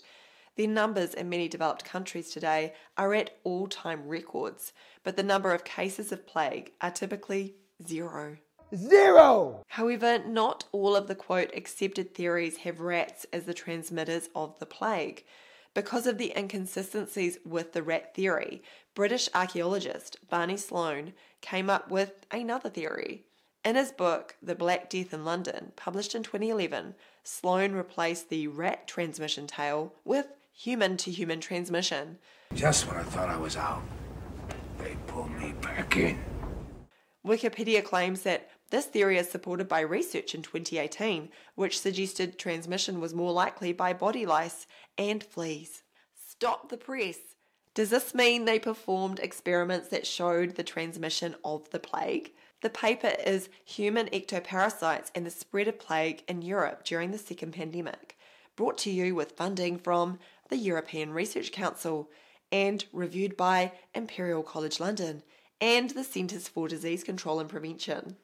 Their 0.56 0.68
numbers 0.68 1.12
in 1.12 1.28
many 1.28 1.48
developed 1.48 1.84
countries 1.84 2.30
today 2.30 2.74
are 2.96 3.14
at 3.14 3.38
all 3.44 3.66
time 3.66 4.06
records, 4.06 4.72
but 5.02 5.16
the 5.16 5.22
number 5.22 5.52
of 5.52 5.64
cases 5.64 6.12
of 6.12 6.26
plague 6.26 6.72
are 6.80 6.90
typically 6.90 7.56
zero. 7.86 8.38
Zero! 8.74 9.62
However, 9.68 10.18
not 10.26 10.64
all 10.72 10.96
of 10.96 11.06
the 11.06 11.14
quote 11.14 11.50
accepted 11.54 12.14
theories 12.14 12.58
have 12.58 12.80
rats 12.80 13.24
as 13.32 13.44
the 13.44 13.54
transmitters 13.54 14.28
of 14.34 14.58
the 14.58 14.66
plague. 14.66 15.24
Because 15.72 16.06
of 16.06 16.18
the 16.18 16.32
inconsistencies 16.36 17.38
with 17.44 17.72
the 17.74 17.82
rat 17.82 18.14
theory, 18.14 18.62
British 18.94 19.28
archaeologist 19.34 20.16
Barney 20.28 20.56
Sloane 20.56 21.12
came 21.42 21.70
up 21.70 21.90
with 21.90 22.26
another 22.30 22.70
theory. 22.70 23.24
In 23.64 23.76
his 23.76 23.92
book, 23.92 24.36
The 24.42 24.54
Black 24.54 24.88
Death 24.88 25.12
in 25.12 25.24
London, 25.24 25.72
published 25.76 26.14
in 26.14 26.22
2011, 26.22 26.94
Sloane 27.24 27.72
replaced 27.72 28.30
the 28.30 28.48
rat 28.48 28.88
transmission 28.88 29.46
tale 29.46 29.92
with 30.04 30.26
human 30.52 30.96
to 30.98 31.10
human 31.10 31.40
transmission. 31.40 32.18
Just 32.54 32.88
when 32.88 32.96
I 32.96 33.02
thought 33.02 33.28
I 33.28 33.36
was 33.36 33.56
out, 33.56 33.82
they 34.78 34.96
pulled 35.06 35.30
me 35.32 35.52
back 35.60 35.96
in. 35.96 36.18
Wikipedia 37.26 37.84
claims 37.84 38.22
that 38.22 38.48
this 38.70 38.86
theory 38.86 39.16
is 39.16 39.30
supported 39.30 39.68
by 39.68 39.80
research 39.80 40.34
in 40.34 40.42
2018, 40.42 41.28
which 41.54 41.80
suggested 41.80 42.38
transmission 42.38 43.00
was 43.00 43.14
more 43.14 43.32
likely 43.32 43.72
by 43.72 43.92
body 43.92 44.26
lice 44.26 44.66
and 44.98 45.22
fleas. 45.22 45.82
Stop 46.28 46.68
the 46.68 46.76
press. 46.76 47.18
Does 47.74 47.90
this 47.90 48.14
mean 48.14 48.44
they 48.44 48.58
performed 48.58 49.20
experiments 49.20 49.88
that 49.88 50.06
showed 50.06 50.56
the 50.56 50.64
transmission 50.64 51.36
of 51.44 51.70
the 51.70 51.78
plague? 51.78 52.32
The 52.62 52.70
paper 52.70 53.12
is 53.24 53.50
Human 53.64 54.08
Ectoparasites 54.08 55.10
and 55.14 55.26
the 55.26 55.30
Spread 55.30 55.68
of 55.68 55.78
Plague 55.78 56.24
in 56.26 56.42
Europe 56.42 56.84
During 56.84 57.10
the 57.10 57.18
Second 57.18 57.52
Pandemic, 57.52 58.16
brought 58.56 58.78
to 58.78 58.90
you 58.90 59.14
with 59.14 59.36
funding 59.36 59.78
from 59.78 60.18
the 60.48 60.56
European 60.56 61.12
Research 61.12 61.52
Council 61.52 62.10
and 62.50 62.84
reviewed 62.92 63.36
by 63.36 63.72
Imperial 63.94 64.42
College 64.42 64.80
London 64.80 65.22
and 65.60 65.90
the 65.90 66.04
Centres 66.04 66.48
for 66.48 66.68
Disease 66.68 67.02
Control 67.02 67.40
and 67.40 67.48
Prevention. 67.48 68.16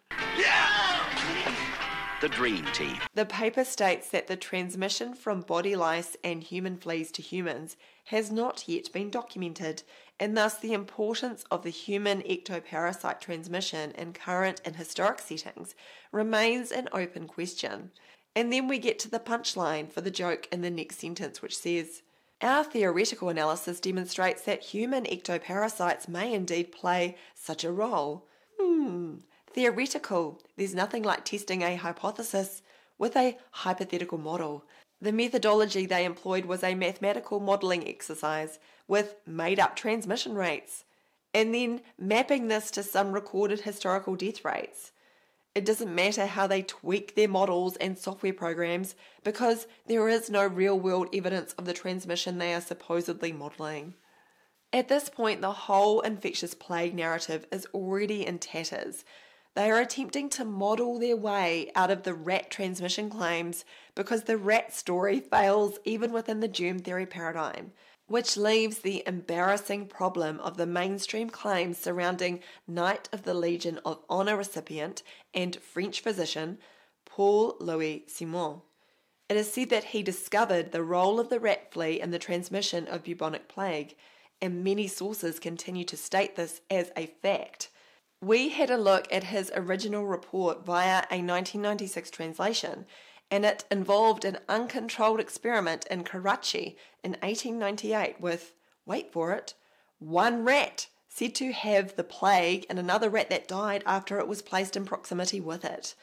The 2.21 2.29
Dream 2.29 2.65
Team. 2.73 2.99
The 3.15 3.27
paper 3.27 3.65
states 3.65 4.11
that 4.11 4.29
the 4.29 4.37
transmission 4.37 5.15
from 5.15 5.41
body 5.41 5.75
lice 5.75 6.17
and 6.23 6.43
human 6.43 6.77
fleas 6.77 7.11
to 7.12 7.23
humans 7.23 7.77
has 8.07 8.31
not 8.31 8.69
yet 8.69 8.93
been 8.93 9.11
documented, 9.11 9.83
and 10.21 10.37
thus 10.37 10.57
the 10.57 10.73
importance 10.73 11.45
of 11.51 11.65
the 11.65 11.71
human 11.71 12.23
ectoparasite 12.23 13.19
transmission 13.19 13.91
in 13.93 14.12
current 14.12 14.61
and 14.65 14.77
historic 14.77 15.19
settings 15.19 15.75
remains 16.12 16.71
an 16.71 16.89
open 16.93 17.27
question. 17.27 17.91
And 18.37 18.53
then 18.53 18.69
we 18.69 18.79
get 18.79 19.01
to 19.01 19.11
the 19.11 19.19
punchline 19.19 19.91
for 19.91 20.01
the 20.01 20.11
joke 20.11 20.49
in 20.53 20.61
the 20.61 20.71
next 20.71 21.01
sentence, 21.01 21.43
which 21.43 21.59
says, 21.59 22.03
our 22.43 22.65
theoretical 22.65 23.29
analysis 23.29 23.79
demonstrates 23.79 24.43
that 24.43 24.63
human 24.63 25.05
ectoparasites 25.05 26.09
may 26.09 26.35
indeed 26.35 26.73
play 26.73 27.17
such 27.35 27.63
a 27.65 27.71
role. 27.71 28.27
Hmm, 28.61 29.17
theoretical. 29.53 30.43
There's 30.57 30.75
nothing 30.75 31.05
like 31.05 31.25
testing 31.25 31.63
a 31.63 31.77
hypothesis 31.77 32.63
with 32.99 33.17
a 33.17 33.39
hypothetical 33.51 34.19
model. 34.19 34.65
The 35.01 35.13
methodology 35.13 35.87
they 35.87 36.05
employed 36.05 36.45
was 36.45 36.63
a 36.63 36.75
mathematical 36.75 37.41
modelling 37.41 37.87
exercise 37.89 38.59
with 38.87 39.17
made 39.27 39.59
up 39.59 39.75
transmission 39.75 40.35
rates, 40.35 40.85
and 41.33 41.55
then 41.55 41.81
mapping 41.99 42.49
this 42.49 42.71
to 42.73 42.83
some 42.83 43.13
recorded 43.13 43.61
historical 43.61 44.17
death 44.17 44.45
rates. 44.45 44.93
It 45.54 45.66
doesn't 45.66 45.94
matter 45.94 46.26
how 46.26 46.47
they 46.47 46.62
tweak 46.62 47.14
their 47.14 47.28
models 47.28 47.76
and 47.76 47.99
software 47.99 48.32
programs 48.32 48.94
because 49.23 49.66
there 49.87 50.09
is 50.09 50.30
no 50.30 50.47
real 50.47 50.78
world 50.80 51.09
evidence 51.12 51.52
of 51.54 51.66
the 51.66 51.75
transmission 51.75 52.38
they 52.38 52.54
are 52.54 52.61
supposedly 52.61 53.32
modelling. 53.32 53.94
At 54.73 54.88
this 54.88 55.11
point, 55.11 55.42
the 55.42 55.52
whole 55.52 56.00
infectious 56.00 56.54
plague 56.54 56.94
narrative 56.94 57.47
is 57.52 57.66
already 57.75 58.26
in 58.26 58.38
tatters. 58.38 59.04
They 59.54 59.71
are 59.71 59.80
attempting 59.80 60.30
to 60.30 60.47
model 60.47 60.99
their 60.99 61.16
way 61.16 61.71
out 61.75 61.90
of 61.90 62.04
the 62.04 62.14
rat 62.14 62.50
transmission 62.50 63.11
claims 63.11 63.66
because 63.94 64.23
the 64.23 64.38
rat 64.38 64.73
story 64.73 65.21
fails 65.30 65.78
even 65.85 66.12
within 66.12 66.40
the 66.40 66.49
germ 66.49 66.78
theory 66.78 67.04
paradigm 67.04 67.73
which 68.12 68.37
leaves 68.37 68.81
the 68.81 69.02
embarrassing 69.07 69.87
problem 69.87 70.38
of 70.40 70.59
the 70.59 70.66
mainstream 70.66 71.31
claims 71.31 71.78
surrounding 71.78 72.40
Knight 72.69 73.09
of 73.11 73.23
the 73.23 73.33
Legion 73.33 73.81
of 73.87 73.99
Honor 74.07 74.37
recipient 74.37 75.02
and 75.33 75.57
French 75.57 76.02
physician 76.02 76.59
Paul 77.07 77.57
Louis 77.59 78.04
Simon. 78.09 78.61
It 79.31 79.38
is 79.38 79.50
said 79.50 79.71
that 79.71 79.85
he 79.85 80.02
discovered 80.02 80.73
the 80.73 80.83
role 80.83 81.19
of 81.19 81.31
the 81.31 81.40
rat 81.40 81.73
flea 81.73 81.99
in 82.02 82.11
the 82.11 82.19
transmission 82.19 82.87
of 82.87 83.04
bubonic 83.04 83.49
plague, 83.49 83.97
and 84.42 84.62
many 84.62 84.88
sources 84.88 85.38
continue 85.38 85.85
to 85.85 85.97
state 85.97 86.37
this 86.37 86.61
as 86.69 86.90
a 86.95 87.07
fact. 87.07 87.71
We 88.21 88.50
had 88.50 88.69
a 88.69 88.76
look 88.76 89.11
at 89.11 89.25
his 89.25 89.50
original 89.54 90.04
report 90.04 90.66
via 90.66 91.07
a 91.11 91.16
1996 91.16 92.11
translation, 92.11 92.85
and 93.33 93.47
it 93.47 93.65
involved 93.71 94.27
an 94.27 94.37
uncontrolled 94.47 95.19
experiment 95.19 95.87
in 95.91 96.05
Karachi 96.05 96.77
in 97.03 97.12
1898 97.23 98.21
with, 98.21 98.53
wait 98.85 99.11
for 99.11 99.33
it, 99.33 99.55
one 99.99 100.45
rat 100.45 100.89
said 101.09 101.35
to 101.37 101.51
have 101.51 101.97
the 101.97 102.05
plague 102.05 102.67
and 102.69 102.79
another 102.79 103.09
rat 103.09 103.31
that 103.31 103.49
died 103.49 103.83
after 103.87 104.19
it 104.19 104.29
was 104.29 104.43
placed 104.43 104.77
in 104.77 104.85
proximity 104.85 105.41
with 105.41 105.65
it. 105.65 105.95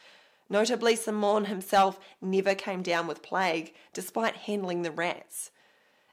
Notably, 0.48 0.96
Simon 0.96 1.44
himself 1.44 2.00
never 2.20 2.56
came 2.56 2.82
down 2.82 3.06
with 3.06 3.22
plague 3.22 3.74
despite 3.94 4.34
handling 4.34 4.82
the 4.82 4.90
rats. 4.90 5.52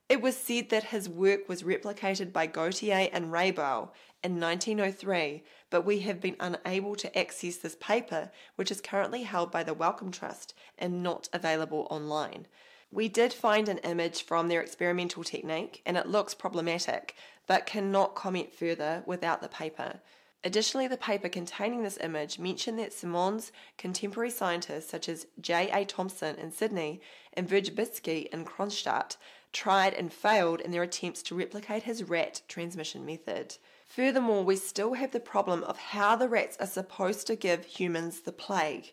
It 0.10 0.22
was 0.22 0.38
said 0.38 0.70
that 0.70 0.86
his 0.86 1.10
work 1.10 1.50
was 1.50 1.64
replicated 1.64 2.32
by 2.32 2.48
Gautier 2.48 3.10
and 3.12 3.26
Raybaud 3.32 3.90
in 4.24 4.40
1903, 4.40 5.44
but 5.70 5.86
we 5.86 6.00
have 6.00 6.22
been 6.22 6.38
unable 6.40 6.96
to 6.96 7.18
access 7.18 7.58
this 7.58 7.76
paper, 7.76 8.32
which 8.56 8.72
is 8.72 8.80
currently 8.80 9.24
held 9.24 9.52
by 9.52 9.64
the 9.64 9.74
Wellcome 9.74 10.12
Trust 10.12 10.54
and 10.78 11.04
not 11.04 11.28
available 11.34 11.88
online. 11.90 12.48
We 12.90 13.10
did 13.10 13.34
find 13.34 13.68
an 13.68 13.80
image 13.80 14.24
from 14.24 14.48
their 14.48 14.62
experimental 14.62 15.26
technique, 15.26 15.82
and 15.86 15.98
it 15.98 16.08
looks 16.08 16.34
problematic, 16.34 17.16
but 17.46 17.66
cannot 17.66 18.16
comment 18.16 18.54
further 18.54 19.04
without 19.06 19.42
the 19.42 19.50
paper. 19.50 20.00
Additionally, 20.44 20.88
the 20.88 20.96
paper 20.96 21.28
containing 21.28 21.84
this 21.84 21.98
image 21.98 22.40
mentioned 22.40 22.80
that 22.80 22.94
Simon's 22.94 23.52
contemporary 23.78 24.30
scientists, 24.30 24.90
such 24.90 25.10
as 25.10 25.28
J. 25.42 25.70
A. 25.74 25.84
Thompson 25.84 26.38
in 26.38 26.52
Sydney 26.52 27.02
and 27.34 27.50
Verbitsky 27.50 28.28
in 28.28 28.46
Kronstadt, 28.46 29.18
tried 29.54 29.94
and 29.94 30.12
failed 30.12 30.62
in 30.62 30.72
their 30.72 30.84
attempts 30.84 31.22
to 31.24 31.36
replicate 31.36 31.84
his 31.84 32.04
rat 32.04 32.42
transmission 32.48 33.06
method. 33.06 33.58
Furthermore, 33.88 34.44
we 34.44 34.56
still 34.56 34.94
have 34.94 35.12
the 35.12 35.20
problem 35.20 35.63
of 35.63 35.77
how 35.77 36.16
the 36.16 36.27
rats 36.27 36.58
are 36.60 36.68
supposed 36.68 37.25
to 37.27 37.36
give 37.36 37.66
humans 37.66 38.22
the 38.22 38.32
plague. 38.32 38.92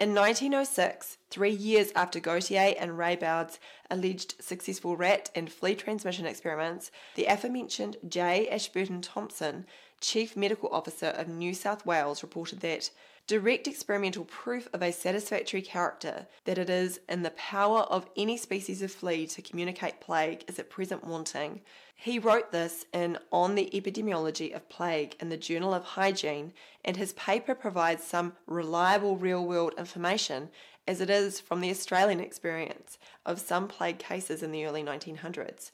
In 0.00 0.14
1906, 0.14 1.18
three 1.30 1.52
years 1.52 1.92
after 1.94 2.18
Gautier 2.18 2.74
and 2.78 2.98
Raybaud's 2.98 3.60
alleged 3.88 4.34
successful 4.42 4.96
rat 4.96 5.30
and 5.34 5.52
flea 5.52 5.76
transmission 5.76 6.26
experiments, 6.26 6.90
the 7.14 7.26
aforementioned 7.26 7.98
J. 8.08 8.48
Ashburton 8.48 9.00
Thompson, 9.00 9.64
Chief 10.00 10.36
Medical 10.36 10.70
Officer 10.70 11.06
of 11.06 11.28
New 11.28 11.54
South 11.54 11.86
Wales, 11.86 12.24
reported 12.24 12.60
that 12.60 12.90
direct 13.26 13.66
experimental 13.66 14.24
proof 14.24 14.68
of 14.72 14.82
a 14.82 14.92
satisfactory 14.92 15.62
character 15.62 16.26
that 16.44 16.58
it 16.58 16.68
is 16.68 17.00
in 17.08 17.22
the 17.22 17.30
power 17.30 17.80
of 17.80 18.08
any 18.16 18.36
species 18.36 18.82
of 18.82 18.90
flea 18.90 19.26
to 19.26 19.42
communicate 19.42 20.00
plague 20.00 20.44
is 20.48 20.58
at 20.58 20.70
present 20.70 21.04
wanting. 21.04 21.60
He 21.94 22.18
wrote 22.18 22.50
this 22.50 22.84
in 22.92 23.18
On 23.30 23.54
the 23.54 23.70
Epidemiology 23.72 24.54
of 24.54 24.68
Plague 24.68 25.14
in 25.20 25.28
the 25.28 25.36
Journal 25.36 25.72
of 25.72 25.84
Hygiene, 25.84 26.52
and 26.84 26.96
his 26.96 27.12
paper 27.12 27.54
provides 27.54 28.02
some 28.02 28.32
reliable 28.46 29.16
real 29.16 29.44
world 29.44 29.74
information 29.78 30.50
as 30.88 31.00
it 31.00 31.08
is 31.08 31.38
from 31.38 31.60
the 31.60 31.70
Australian 31.70 32.18
experience 32.18 32.98
of 33.24 33.40
some 33.40 33.68
plague 33.68 34.00
cases 34.00 34.42
in 34.42 34.50
the 34.50 34.66
early 34.66 34.82
1900s. 34.82 35.70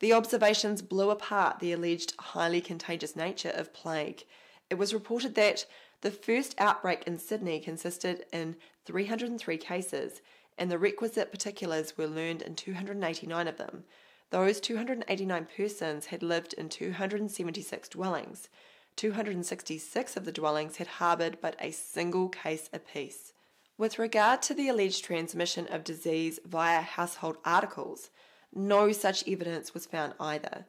The 0.00 0.12
observations 0.12 0.82
blew 0.82 1.10
apart 1.10 1.58
the 1.60 1.72
alleged 1.72 2.14
highly 2.18 2.60
contagious 2.60 3.16
nature 3.16 3.52
of 3.54 3.72
plague. 3.72 4.24
It 4.70 4.76
was 4.76 4.94
reported 4.94 5.34
that 5.34 5.64
the 6.02 6.10
first 6.10 6.54
outbreak 6.58 7.04
in 7.06 7.18
Sydney 7.18 7.58
consisted 7.58 8.26
in 8.32 8.56
303 8.84 9.56
cases, 9.58 10.20
and 10.56 10.70
the 10.70 10.78
requisite 10.78 11.30
particulars 11.30 11.96
were 11.96 12.06
learned 12.06 12.42
in 12.42 12.54
289 12.54 13.48
of 13.48 13.56
them. 13.56 13.84
Those 14.30 14.60
289 14.60 15.48
persons 15.56 16.06
had 16.06 16.22
lived 16.22 16.52
in 16.54 16.68
276 16.68 17.88
dwellings. 17.88 18.48
266 18.96 20.16
of 20.16 20.24
the 20.24 20.32
dwellings 20.32 20.76
had 20.76 20.86
harboured 20.86 21.38
but 21.40 21.56
a 21.60 21.70
single 21.70 22.28
case 22.28 22.68
apiece. 22.72 23.32
With 23.78 23.98
regard 23.98 24.42
to 24.42 24.54
the 24.54 24.68
alleged 24.68 25.04
transmission 25.04 25.66
of 25.68 25.84
disease 25.84 26.40
via 26.44 26.80
household 26.80 27.36
articles, 27.44 28.10
no 28.52 28.92
such 28.92 29.26
evidence 29.28 29.72
was 29.72 29.86
found 29.86 30.14
either. 30.18 30.66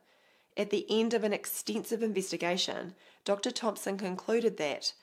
At 0.58 0.70
the 0.70 0.86
end 0.90 1.14
of 1.14 1.24
an 1.24 1.34
extensive 1.34 2.04
investigation, 2.04 2.96
Dr. 3.24 3.52
Thompson 3.52 3.98
concluded 3.98 4.58
that 4.58 4.94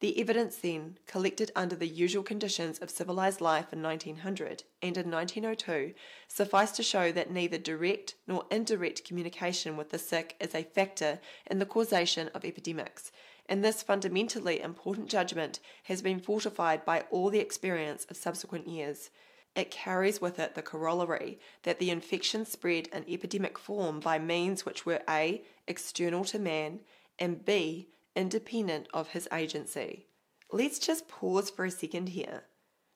the 0.00 0.20
evidence 0.20 0.56
then, 0.58 0.98
collected 1.06 1.50
under 1.56 1.74
the 1.74 1.88
usual 1.88 2.22
conditions 2.22 2.78
of 2.80 2.90
civilized 2.90 3.40
life 3.40 3.72
in 3.72 3.82
1900 3.82 4.64
and 4.82 4.96
in 4.98 5.10
1902, 5.10 5.94
sufficed 6.28 6.76
to 6.76 6.82
show 6.82 7.10
that 7.12 7.30
neither 7.30 7.56
direct 7.56 8.14
nor 8.26 8.44
indirect 8.50 9.04
communication 9.04 9.74
with 9.74 9.88
the 9.90 9.98
sick 9.98 10.36
is 10.38 10.54
a 10.54 10.64
factor 10.64 11.18
in 11.46 11.60
the 11.60 11.64
causation 11.64 12.28
of 12.34 12.44
epidemics, 12.44 13.10
and 13.48 13.64
this 13.64 13.82
fundamentally 13.82 14.60
important 14.60 15.08
judgment 15.08 15.60
has 15.84 16.02
been 16.02 16.20
fortified 16.20 16.84
by 16.84 17.04
all 17.10 17.30
the 17.30 17.40
experience 17.40 18.04
of 18.10 18.18
subsequent 18.18 18.68
years. 18.68 19.08
It 19.56 19.70
carries 19.70 20.20
with 20.20 20.38
it 20.38 20.54
the 20.54 20.60
corollary 20.60 21.40
that 21.62 21.78
the 21.78 21.90
infection 21.90 22.44
spread 22.44 22.88
in 22.88 23.06
epidemic 23.08 23.58
form 23.58 24.00
by 24.00 24.18
means 24.18 24.66
which 24.66 24.84
were 24.84 25.02
A. 25.08 25.42
external 25.66 26.24
to 26.26 26.38
man, 26.38 26.80
and 27.18 27.42
B 27.42 27.88
independent 28.14 28.86
of 28.92 29.08
his 29.08 29.26
agency. 29.32 30.06
Let's 30.52 30.78
just 30.78 31.08
pause 31.08 31.48
for 31.48 31.64
a 31.64 31.70
second 31.70 32.10
here. 32.10 32.44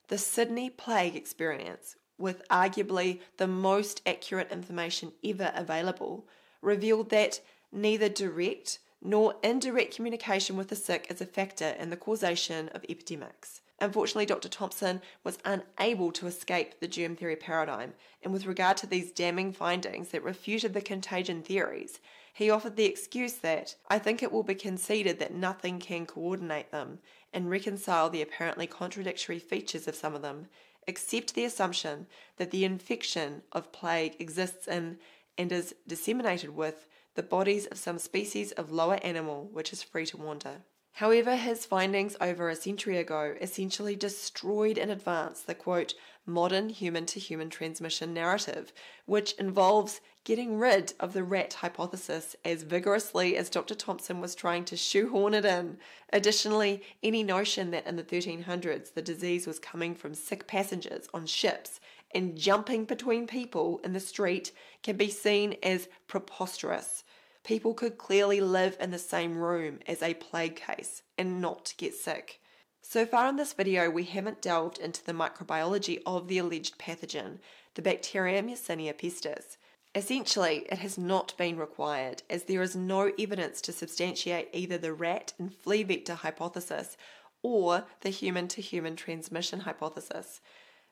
The 0.08 0.18
Sydney 0.18 0.68
plague 0.68 1.16
experience, 1.16 1.96
with 2.18 2.46
arguably 2.48 3.20
the 3.38 3.46
most 3.46 4.02
accurate 4.04 4.52
information 4.52 5.12
ever 5.24 5.52
available, 5.54 6.28
revealed 6.60 7.08
that 7.08 7.40
neither 7.72 8.10
direct 8.10 8.80
nor 9.02 9.36
indirect 9.42 9.96
communication 9.96 10.56
with 10.56 10.68
the 10.68 10.76
sick 10.76 11.06
is 11.08 11.22
a 11.22 11.26
factor 11.26 11.68
in 11.78 11.88
the 11.88 11.96
causation 11.96 12.68
of 12.70 12.84
epidemics. 12.88 13.62
Unfortunately, 13.80 14.26
Dr. 14.26 14.48
Thompson 14.48 15.00
was 15.24 15.38
unable 15.44 16.12
to 16.12 16.26
escape 16.26 16.80
the 16.80 16.88
germ 16.88 17.16
theory 17.16 17.36
paradigm, 17.36 17.94
and 18.22 18.32
with 18.32 18.44
regard 18.44 18.76
to 18.78 18.86
these 18.86 19.10
damning 19.10 19.52
findings 19.52 20.08
that 20.08 20.22
refuted 20.22 20.74
the 20.74 20.82
contagion 20.82 21.42
theories, 21.42 21.98
he 22.34 22.50
offered 22.50 22.76
the 22.76 22.84
excuse 22.84 23.34
that 23.34 23.74
I 23.88 23.98
think 23.98 24.22
it 24.22 24.30
will 24.30 24.42
be 24.42 24.54
conceded 24.54 25.18
that 25.18 25.32
nothing 25.32 25.78
can 25.78 26.04
coordinate 26.04 26.70
them 26.70 26.98
and 27.32 27.48
reconcile 27.48 28.10
the 28.10 28.22
apparently 28.22 28.66
contradictory 28.66 29.38
features 29.38 29.88
of 29.88 29.94
some 29.94 30.14
of 30.14 30.22
them, 30.22 30.48
except 30.86 31.34
the 31.34 31.44
assumption 31.44 32.06
that 32.36 32.50
the 32.50 32.64
infection 32.64 33.42
of 33.52 33.72
plague 33.72 34.16
exists 34.18 34.68
in 34.68 34.98
and 35.38 35.52
is 35.52 35.74
disseminated 35.86 36.50
with 36.50 36.86
the 37.14 37.22
bodies 37.22 37.66
of 37.66 37.78
some 37.78 37.98
species 37.98 38.52
of 38.52 38.70
lower 38.70 38.98
animal 39.02 39.48
which 39.52 39.72
is 39.72 39.82
free 39.82 40.04
to 40.06 40.18
wander. 40.18 40.62
However, 40.94 41.36
his 41.36 41.64
findings 41.64 42.16
over 42.20 42.48
a 42.48 42.56
century 42.56 42.98
ago 42.98 43.34
essentially 43.40 43.96
destroyed 43.96 44.76
in 44.76 44.90
advance 44.90 45.40
the 45.40 45.54
quote, 45.54 45.94
modern 46.26 46.68
human 46.68 47.06
to 47.06 47.18
human 47.18 47.48
transmission 47.48 48.12
narrative, 48.12 48.72
which 49.06 49.32
involves 49.34 50.00
getting 50.24 50.58
rid 50.58 50.92
of 51.00 51.12
the 51.12 51.24
rat 51.24 51.54
hypothesis 51.54 52.36
as 52.44 52.62
vigorously 52.62 53.36
as 53.36 53.48
Dr. 53.48 53.74
Thompson 53.74 54.20
was 54.20 54.34
trying 54.34 54.64
to 54.66 54.76
shoehorn 54.76 55.32
it 55.32 55.44
in. 55.44 55.78
Additionally, 56.12 56.82
any 57.02 57.22
notion 57.22 57.70
that 57.70 57.86
in 57.86 57.96
the 57.96 58.04
1300s 58.04 58.92
the 58.92 59.02
disease 59.02 59.46
was 59.46 59.58
coming 59.58 59.94
from 59.94 60.12
sick 60.12 60.46
passengers 60.46 61.08
on 61.14 61.24
ships 61.24 61.80
and 62.14 62.36
jumping 62.36 62.84
between 62.84 63.26
people 63.26 63.80
in 63.84 63.92
the 63.92 64.00
street 64.00 64.52
can 64.82 64.96
be 64.96 65.08
seen 65.08 65.56
as 65.62 65.88
preposterous. 66.06 67.04
People 67.44 67.74
could 67.74 67.98
clearly 67.98 68.40
live 68.40 68.76
in 68.80 68.90
the 68.90 68.98
same 68.98 69.38
room 69.38 69.80
as 69.86 70.02
a 70.02 70.14
plague 70.14 70.56
case 70.56 71.02
and 71.16 71.40
not 71.40 71.74
get 71.78 71.94
sick. 71.94 72.40
So 72.82 73.06
far 73.06 73.28
in 73.28 73.36
this 73.36 73.52
video, 73.52 73.90
we 73.90 74.04
haven't 74.04 74.42
delved 74.42 74.78
into 74.78 75.04
the 75.04 75.12
microbiology 75.12 76.02
of 76.06 76.28
the 76.28 76.38
alleged 76.38 76.78
pathogen, 76.78 77.38
the 77.74 77.82
bacterium 77.82 78.48
Yersinia 78.48 78.94
pestis. 78.94 79.56
Essentially, 79.94 80.66
it 80.70 80.78
has 80.78 80.96
not 80.96 81.36
been 81.36 81.56
required 81.56 82.22
as 82.30 82.44
there 82.44 82.62
is 82.62 82.76
no 82.76 83.10
evidence 83.18 83.60
to 83.62 83.72
substantiate 83.72 84.48
either 84.52 84.78
the 84.78 84.92
rat 84.92 85.32
and 85.38 85.52
flea 85.52 85.82
vector 85.82 86.14
hypothesis 86.14 86.96
or 87.42 87.84
the 88.02 88.10
human 88.10 88.48
to 88.48 88.60
human 88.60 88.96
transmission 88.96 89.60
hypothesis. 89.60 90.40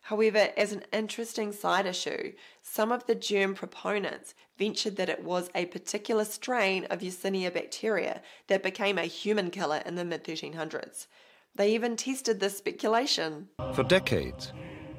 However, 0.02 0.50
as 0.56 0.72
an 0.72 0.84
interesting 0.92 1.52
side 1.52 1.84
issue, 1.84 2.32
some 2.62 2.92
of 2.92 3.06
the 3.06 3.14
germ 3.14 3.54
proponents 3.54 4.34
ventured 4.58 4.96
that 4.96 5.11
it 5.11 5.22
was 5.22 5.50
a 5.54 5.66
particular 5.66 6.24
strain 6.24 6.87
of 6.87 7.00
Yersinia 7.00 7.52
bacteria 7.52 8.22
that 8.46 8.62
became 8.62 8.96
a 8.96 9.02
human 9.02 9.50
killer 9.50 9.82
in 9.84 9.96
the 9.96 10.04
mid 10.04 10.24
1300s. 10.24 11.06
They 11.54 11.74
even 11.74 11.96
tested 11.96 12.40
this 12.40 12.56
speculation. 12.56 13.48
For 13.74 13.82
decades, 13.82 14.52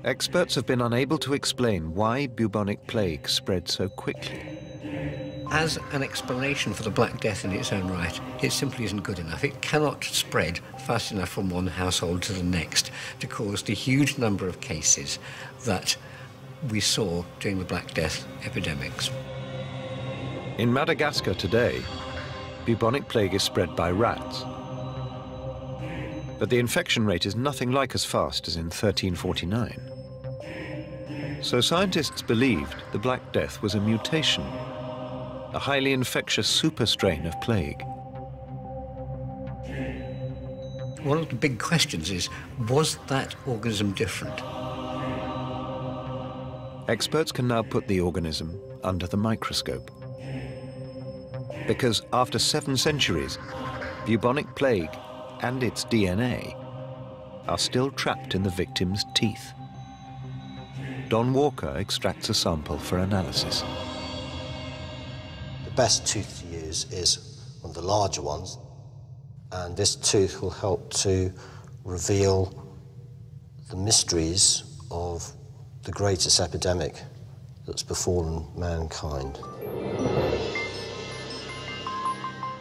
experts 0.04 0.56
have 0.56 0.66
been 0.66 0.82
unable 0.82 1.18
to 1.20 1.34
explain 1.34 1.96
why 1.96 2.28
bubonic 2.28 2.86
plague 2.86 3.28
spread 3.30 3.68
so 3.70 3.90
quickly. 3.90 4.59
As 5.52 5.80
an 5.94 6.04
explanation 6.04 6.74
for 6.74 6.84
the 6.84 6.92
Black 6.92 7.20
Death 7.20 7.44
in 7.44 7.52
its 7.52 7.74
own 7.74 7.88
right, 7.88 8.20
it 8.44 8.52
simply 8.52 8.86
isn't 8.86 9.02
good 9.02 9.18
enough. 9.18 9.44
It 9.44 9.62
cannot 9.62 10.04
spread 10.04 10.60
fast 10.86 11.12
enough 11.12 11.30
from 11.30 11.50
one 11.50 11.66
household 11.66 12.22
to 12.24 12.34
the 12.34 12.44
next 12.44 12.92
to 13.20 13.26
cause 13.26 13.64
the 13.64 13.74
huge 13.74 14.20
number 14.20 14.48
of 14.48 14.62
cases 14.62 15.18
that 15.66 15.98
we 16.70 16.80
saw 16.80 17.24
during 17.40 17.58
the 17.58 17.66
Black 17.66 17.96
Death 17.96 18.28
epidemics. 18.46 19.10
In 20.60 20.72
Madagascar 20.72 21.34
today, 21.34 21.82
bubonic 22.66 23.08
plague 23.08 23.34
is 23.34 23.42
spread 23.42 23.76
by 23.76 23.90
rats. 23.90 24.44
But 26.38 26.52
the 26.52 26.60
infection 26.60 27.06
rate 27.06 27.26
is 27.26 27.36
nothing 27.36 27.72
like 27.72 27.96
as 27.96 28.06
fast 28.06 28.48
as 28.48 28.56
in 28.56 28.66
1349. 28.66 29.82
So 31.42 31.60
scientists 31.60 32.22
believed 32.22 32.76
the 32.92 33.00
Black 33.00 33.32
Death 33.32 33.62
was 33.62 33.74
a 33.74 33.80
mutation, 33.80 34.44
a 35.54 35.60
highly 35.60 35.94
infectious 35.94 36.48
super 36.48 36.86
strain 36.86 37.26
of 37.26 37.40
plague. 37.42 37.82
One 41.04 41.18
of 41.18 41.30
the 41.30 41.36
big 41.36 41.60
questions 41.60 42.12
is, 42.12 42.30
was 42.68 42.98
that 43.08 43.36
organism 43.48 43.94
different? 43.94 44.40
Experts 46.90 47.32
can 47.32 47.48
now 47.48 47.64
put 47.64 47.88
the 47.88 48.00
organism 48.02 48.60
under 48.84 49.08
the 49.08 49.18
microscope. 49.18 49.90
Because 51.68 52.02
after 52.14 52.38
seven 52.38 52.76
centuries, 52.78 53.38
bubonic 54.06 54.56
plague 54.56 54.96
and 55.42 55.64
its 55.64 55.86
DNA 55.86 56.56
are 57.48 57.58
still 57.58 57.90
trapped 57.92 58.36
in 58.36 58.44
the 58.44 58.50
victim's 58.50 59.06
teeth. 59.16 59.54
Don 61.08 61.34
Walker 61.34 61.76
extracts 61.78 62.30
a 62.30 62.34
sample 62.34 62.78
for 62.78 63.00
analysis. 63.00 63.64
The 65.70 65.76
best 65.76 66.08
tooth 66.08 66.42
to 66.42 66.48
use 66.48 66.92
is 66.92 67.40
one 67.62 67.70
of 67.70 67.76
the 67.76 67.88
larger 67.88 68.24
ones, 68.24 68.58
and 69.52 69.78
this 69.78 69.96
tooth 69.96 70.42
will 70.42 70.50
help 70.50 70.92
to 70.96 71.32
reveal 71.86 72.68
the 73.70 73.78
mysteries 73.78 74.64
of 74.90 75.32
the 75.84 75.92
greatest 75.92 76.40
epidemic 76.40 76.96
that's 77.68 77.84
befallen 77.84 78.48
mankind. 78.58 79.36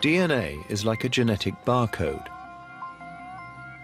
DNA 0.03 0.71
is 0.71 0.85
like 0.85 1.05
a 1.05 1.09
genetic 1.09 1.55
barcode. 1.65 2.29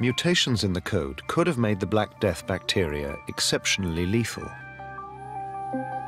Mutations 0.00 0.64
in 0.64 0.74
the 0.74 0.82
code 0.82 1.26
could 1.28 1.46
have 1.46 1.58
made 1.58 1.80
the 1.80 1.87
Black 1.87 2.20
Death 2.20 2.46
bacteria 2.46 3.16
exceptionally 3.28 4.04
lethal. 4.04 4.48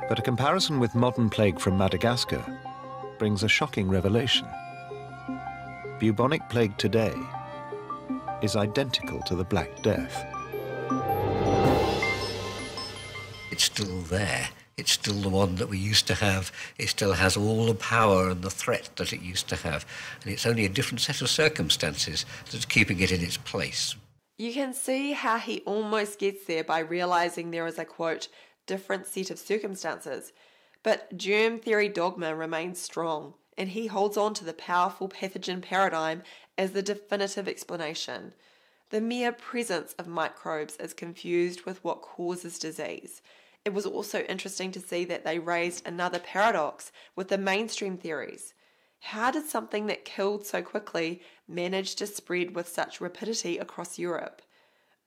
But 0.06 0.18
a 0.18 0.22
comparison 0.22 0.78
with 0.78 0.94
modern 0.94 1.30
plague 1.30 1.58
from 1.58 1.78
Madagascar 1.78 2.44
brings 3.18 3.42
a 3.42 3.48
shocking 3.48 3.88
revelation. 3.88 4.46
Bubonic 5.98 6.48
plague 6.48 6.76
today 6.78 7.14
is 8.42 8.56
identical 8.56 9.20
to 9.22 9.34
the 9.34 9.44
Black 9.44 9.82
Death. 9.82 10.24
It's 13.50 13.64
still 13.64 14.00
there. 14.02 14.48
It's 14.76 14.92
still 14.92 15.14
the 15.14 15.30
one 15.30 15.54
that 15.56 15.70
we 15.70 15.78
used 15.78 16.06
to 16.08 16.14
have. 16.14 16.52
It 16.78 16.90
still 16.90 17.14
has 17.14 17.36
all 17.36 17.64
the 17.64 17.74
power 17.74 18.28
and 18.28 18.42
the 18.42 18.50
threat 18.50 18.90
that 18.96 19.14
it 19.14 19.22
used 19.22 19.48
to 19.48 19.56
have. 19.56 19.86
And 20.22 20.30
it's 20.30 20.44
only 20.44 20.66
a 20.66 20.68
different 20.68 21.00
set 21.00 21.22
of 21.22 21.30
circumstances 21.30 22.26
that's 22.50 22.66
keeping 22.66 23.00
it 23.00 23.10
in 23.10 23.22
its 23.22 23.38
place. 23.38 23.96
You 24.36 24.52
can 24.52 24.74
see 24.74 25.12
how 25.12 25.38
he 25.38 25.60
almost 25.60 26.18
gets 26.18 26.44
there 26.44 26.64
by 26.64 26.80
realizing 26.80 27.50
there 27.50 27.66
is 27.66 27.78
a 27.78 27.86
quote, 27.86 28.28
different 28.66 29.06
set 29.06 29.30
of 29.30 29.38
circumstances. 29.38 30.34
But 30.86 31.16
germ 31.18 31.58
theory 31.58 31.88
dogma 31.88 32.36
remains 32.36 32.80
strong, 32.80 33.34
and 33.58 33.70
he 33.70 33.88
holds 33.88 34.16
on 34.16 34.34
to 34.34 34.44
the 34.44 34.52
powerful 34.52 35.08
pathogen 35.08 35.60
paradigm 35.60 36.22
as 36.56 36.70
the 36.70 36.80
definitive 36.80 37.48
explanation. 37.48 38.34
The 38.90 39.00
mere 39.00 39.32
presence 39.32 39.94
of 39.94 40.06
microbes 40.06 40.76
is 40.76 40.94
confused 40.94 41.62
with 41.62 41.82
what 41.82 42.02
causes 42.02 42.60
disease. 42.60 43.20
It 43.64 43.74
was 43.74 43.84
also 43.84 44.20
interesting 44.20 44.70
to 44.70 44.78
see 44.78 45.04
that 45.06 45.24
they 45.24 45.40
raised 45.40 45.84
another 45.84 46.20
paradox 46.20 46.92
with 47.16 47.30
the 47.30 47.36
mainstream 47.36 47.98
theories. 47.98 48.54
How 49.00 49.32
did 49.32 49.46
something 49.46 49.86
that 49.86 50.04
killed 50.04 50.46
so 50.46 50.62
quickly 50.62 51.20
manage 51.48 51.96
to 51.96 52.06
spread 52.06 52.54
with 52.54 52.68
such 52.68 53.00
rapidity 53.00 53.58
across 53.58 53.98
Europe? 53.98 54.40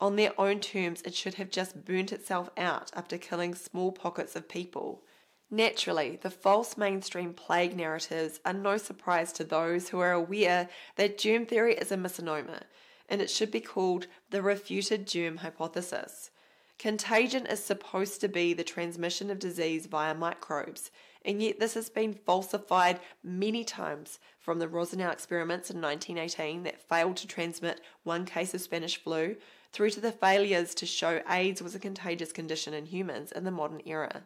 On 0.02 0.18
their 0.18 0.38
own 0.38 0.60
terms, 0.60 1.02
it 1.04 1.16
should 1.16 1.36
have 1.36 1.50
just 1.50 1.86
burnt 1.86 2.12
itself 2.12 2.50
out 2.58 2.92
after 2.94 3.18
killing 3.18 3.56
small 3.56 3.94
pockets 3.94 4.36
of 4.36 4.50
people. 4.50 5.06
Naturally, 5.52 6.20
the 6.22 6.30
false 6.30 6.78
mainstream 6.78 7.34
plague 7.34 7.76
narratives 7.76 8.40
are 8.46 8.54
no 8.54 8.78
surprise 8.78 9.32
to 9.34 9.44
those 9.44 9.90
who 9.90 10.00
are 10.00 10.12
aware 10.12 10.70
that 10.96 11.18
germ 11.18 11.48
theory 11.48 11.74
is 11.74 11.92
a 11.92 11.98
misnomer, 11.98 12.62
and 13.10 13.20
it 13.20 13.32
should 13.32 13.50
be 13.50 13.60
called 13.60 14.06
the 14.30 14.44
refuted 14.44 15.08
germ 15.08 15.38
hypothesis. 15.38 16.30
Contagion 16.78 17.48
is 17.48 17.64
supposed 17.64 18.22
to 18.22 18.28
be 18.28 18.54
the 18.54 18.64
transmission 18.64 19.32
of 19.32 19.40
disease 19.40 19.88
via 19.88 20.14
microbes, 20.14 20.92
and 21.26 21.42
yet 21.42 21.60
this 21.60 21.74
has 21.74 21.90
been 21.90 22.14
falsified 22.14 23.00
many 23.24 23.64
times 23.64 24.20
from 24.40 24.60
the 24.60 24.68
Rosenau 24.68 25.10
experiments 25.10 25.72
in 25.72 25.82
1918 25.82 26.62
that 26.64 26.88
failed 26.88 27.18
to 27.18 27.28
transmit 27.28 27.82
one 28.04 28.24
case 28.24 28.54
of 28.54 28.62
Spanish 28.62 29.02
flu 29.02 29.36
through 29.74 29.90
to 29.90 30.00
the 30.00 30.12
failures 30.12 30.76
to 30.76 30.86
show 30.86 31.22
AIDS 31.28 31.62
was 31.62 31.74
a 31.74 31.80
contagious 31.80 32.32
condition 32.32 32.74
in 32.74 32.86
humans 32.86 33.32
in 33.32 33.44
the 33.44 33.52
modern 33.52 33.82
era. 33.86 34.24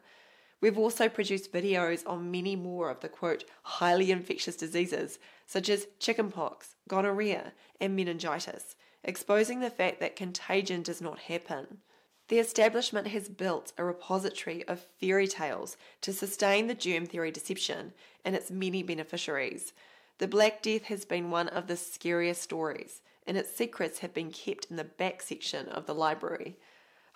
We've 0.64 0.78
also 0.78 1.10
produced 1.10 1.52
videos 1.52 2.04
on 2.06 2.30
many 2.30 2.56
more 2.56 2.88
of 2.88 3.00
the 3.00 3.08
quote, 3.10 3.44
highly 3.64 4.10
infectious 4.10 4.56
diseases, 4.56 5.18
such 5.44 5.68
as 5.68 5.88
chickenpox, 5.98 6.76
gonorrhea, 6.88 7.52
and 7.82 7.94
meningitis, 7.94 8.74
exposing 9.04 9.60
the 9.60 9.68
fact 9.68 10.00
that 10.00 10.16
contagion 10.16 10.82
does 10.82 11.02
not 11.02 11.18
happen. 11.18 11.82
The 12.28 12.38
establishment 12.38 13.08
has 13.08 13.28
built 13.28 13.74
a 13.76 13.84
repository 13.84 14.66
of 14.66 14.86
fairy 14.98 15.28
tales 15.28 15.76
to 16.00 16.14
sustain 16.14 16.66
the 16.66 16.74
germ 16.74 17.04
theory 17.04 17.30
deception 17.30 17.92
and 18.24 18.34
its 18.34 18.50
many 18.50 18.82
beneficiaries. 18.82 19.74
The 20.16 20.28
Black 20.28 20.62
Death 20.62 20.84
has 20.84 21.04
been 21.04 21.30
one 21.30 21.48
of 21.48 21.66
the 21.66 21.76
scariest 21.76 22.40
stories, 22.40 23.02
and 23.26 23.36
its 23.36 23.54
secrets 23.54 23.98
have 23.98 24.14
been 24.14 24.30
kept 24.30 24.70
in 24.70 24.76
the 24.76 24.84
back 24.84 25.20
section 25.20 25.68
of 25.68 25.84
the 25.84 25.94
library. 25.94 26.56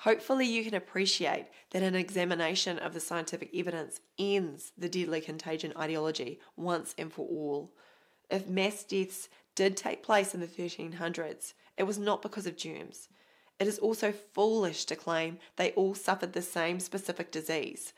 Hopefully, 0.03 0.47
you 0.47 0.63
can 0.63 0.75
appreciate 0.75 1.47
that 1.71 1.83
an 1.83 1.97
examination 1.97 2.79
of 2.79 2.95
the 2.95 3.01
scientific 3.01 3.51
evidence 3.53 4.01
ends 4.17 4.73
the 4.79 4.89
deadly 4.89 5.21
contagion 5.21 5.73
ideology 5.77 6.39
once 6.57 6.95
and 6.97 7.13
for 7.13 7.27
all. 7.27 7.73
If 8.31 8.47
mass 8.47 8.85
deaths 8.85 9.29
did 9.57 9.77
take 9.77 10.05
place 10.05 10.35
in 10.35 10.41
the 10.41 10.47
1300s, 10.47 11.55
it 11.77 11.83
was 11.83 11.99
not 11.99 12.23
because 12.23 12.47
of 12.47 12.57
germs. 12.57 13.09
It 13.59 13.67
is 13.67 13.81
also 13.81 14.13
foolish 14.13 14.85
to 14.85 14.95
claim 14.95 15.39
they 15.57 15.73
all 15.73 15.95
suffered 15.95 16.33
the 16.33 16.43
same 16.43 16.79
specific 16.79 17.33
disease. 17.33 17.93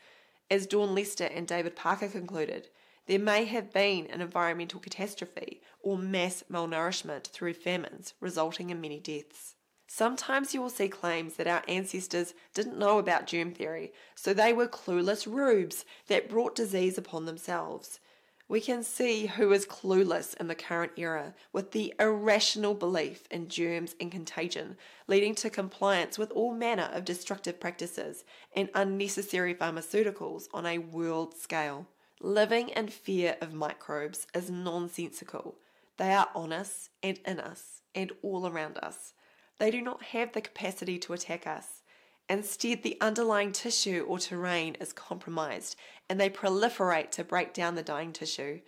As 0.49 0.65
Dawn 0.65 0.95
Lester 0.95 1.25
and 1.25 1.47
David 1.47 1.75
Parker 1.75 2.07
concluded, 2.07 2.69
there 3.05 3.19
may 3.19 3.45
have 3.45 3.71
been 3.71 4.07
an 4.07 4.21
environmental 4.21 4.79
catastrophe 4.79 5.61
or 5.81 5.99
mass 5.99 6.43
malnourishment 6.51 7.25
through 7.25 7.53
famines, 7.53 8.15
resulting 8.19 8.71
in 8.71 8.81
many 8.81 8.99
deaths. 8.99 9.55
Sometimes 9.93 10.53
you 10.53 10.61
will 10.61 10.69
see 10.69 10.87
claims 10.87 11.33
that 11.33 11.47
our 11.47 11.63
ancestors 11.67 12.33
didn't 12.53 12.79
know 12.79 12.97
about 12.97 13.27
germ 13.27 13.51
theory, 13.51 13.91
so 14.15 14.33
they 14.33 14.53
were 14.53 14.65
clueless 14.65 15.27
rubes 15.27 15.83
that 16.07 16.29
brought 16.29 16.55
disease 16.55 16.97
upon 16.97 17.25
themselves. 17.25 17.99
We 18.47 18.61
can 18.61 18.83
see 18.83 19.25
who 19.25 19.51
is 19.51 19.65
clueless 19.65 20.33
in 20.39 20.47
the 20.47 20.55
current 20.55 20.93
era 20.95 21.33
with 21.51 21.71
the 21.71 21.93
irrational 21.99 22.73
belief 22.73 23.27
in 23.29 23.49
germs 23.49 23.93
and 23.99 24.09
contagion, 24.09 24.77
leading 25.07 25.35
to 25.35 25.49
compliance 25.49 26.17
with 26.17 26.31
all 26.31 26.53
manner 26.53 26.89
of 26.93 27.03
destructive 27.03 27.59
practices 27.59 28.23
and 28.55 28.69
unnecessary 28.73 29.53
pharmaceuticals 29.53 30.45
on 30.53 30.65
a 30.65 30.77
world 30.77 31.35
scale. 31.35 31.85
Living 32.21 32.69
in 32.69 32.87
fear 32.87 33.35
of 33.41 33.53
microbes 33.53 34.25
is 34.33 34.49
nonsensical. 34.49 35.57
They 35.97 36.13
are 36.13 36.29
on 36.33 36.53
us 36.53 36.89
and 37.03 37.19
in 37.25 37.41
us 37.41 37.81
and 37.93 38.13
all 38.21 38.47
around 38.47 38.77
us. 38.77 39.13
They 39.61 39.69
do 39.69 39.79
not 39.79 40.01
have 40.05 40.31
the 40.31 40.41
capacity 40.41 40.97
to 40.97 41.13
attack 41.13 41.45
us. 41.45 41.83
Instead, 42.27 42.81
the 42.81 42.97
underlying 42.99 43.51
tissue 43.51 44.03
or 44.07 44.17
terrain 44.17 44.73
is 44.79 44.91
compromised 44.91 45.75
and 46.09 46.19
they 46.19 46.31
proliferate 46.31 47.11
to 47.11 47.23
break 47.23 47.53
down 47.53 47.75
the 47.75 47.83
dying 47.83 48.11
tissue. 48.11 48.61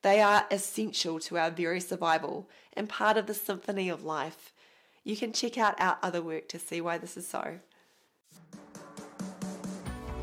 They 0.00 0.22
are 0.22 0.46
essential 0.50 1.20
to 1.20 1.36
our 1.36 1.50
very 1.50 1.80
survival 1.80 2.48
and 2.72 2.88
part 2.88 3.18
of 3.18 3.26
the 3.26 3.34
symphony 3.34 3.90
of 3.90 4.04
life. 4.04 4.54
You 5.04 5.18
can 5.18 5.34
check 5.34 5.58
out 5.58 5.78
our 5.78 5.98
other 6.02 6.22
work 6.22 6.48
to 6.48 6.58
see 6.58 6.80
why 6.80 6.96
this 6.96 7.18
is 7.18 7.28
so. 7.28 7.58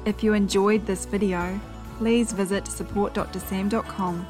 If 0.06 0.24
you 0.24 0.34
enjoyed 0.34 0.88
this 0.88 1.06
video, 1.06 1.62
please 2.00 2.32
visit 2.32 2.64
supportdrsam.com 2.64 4.26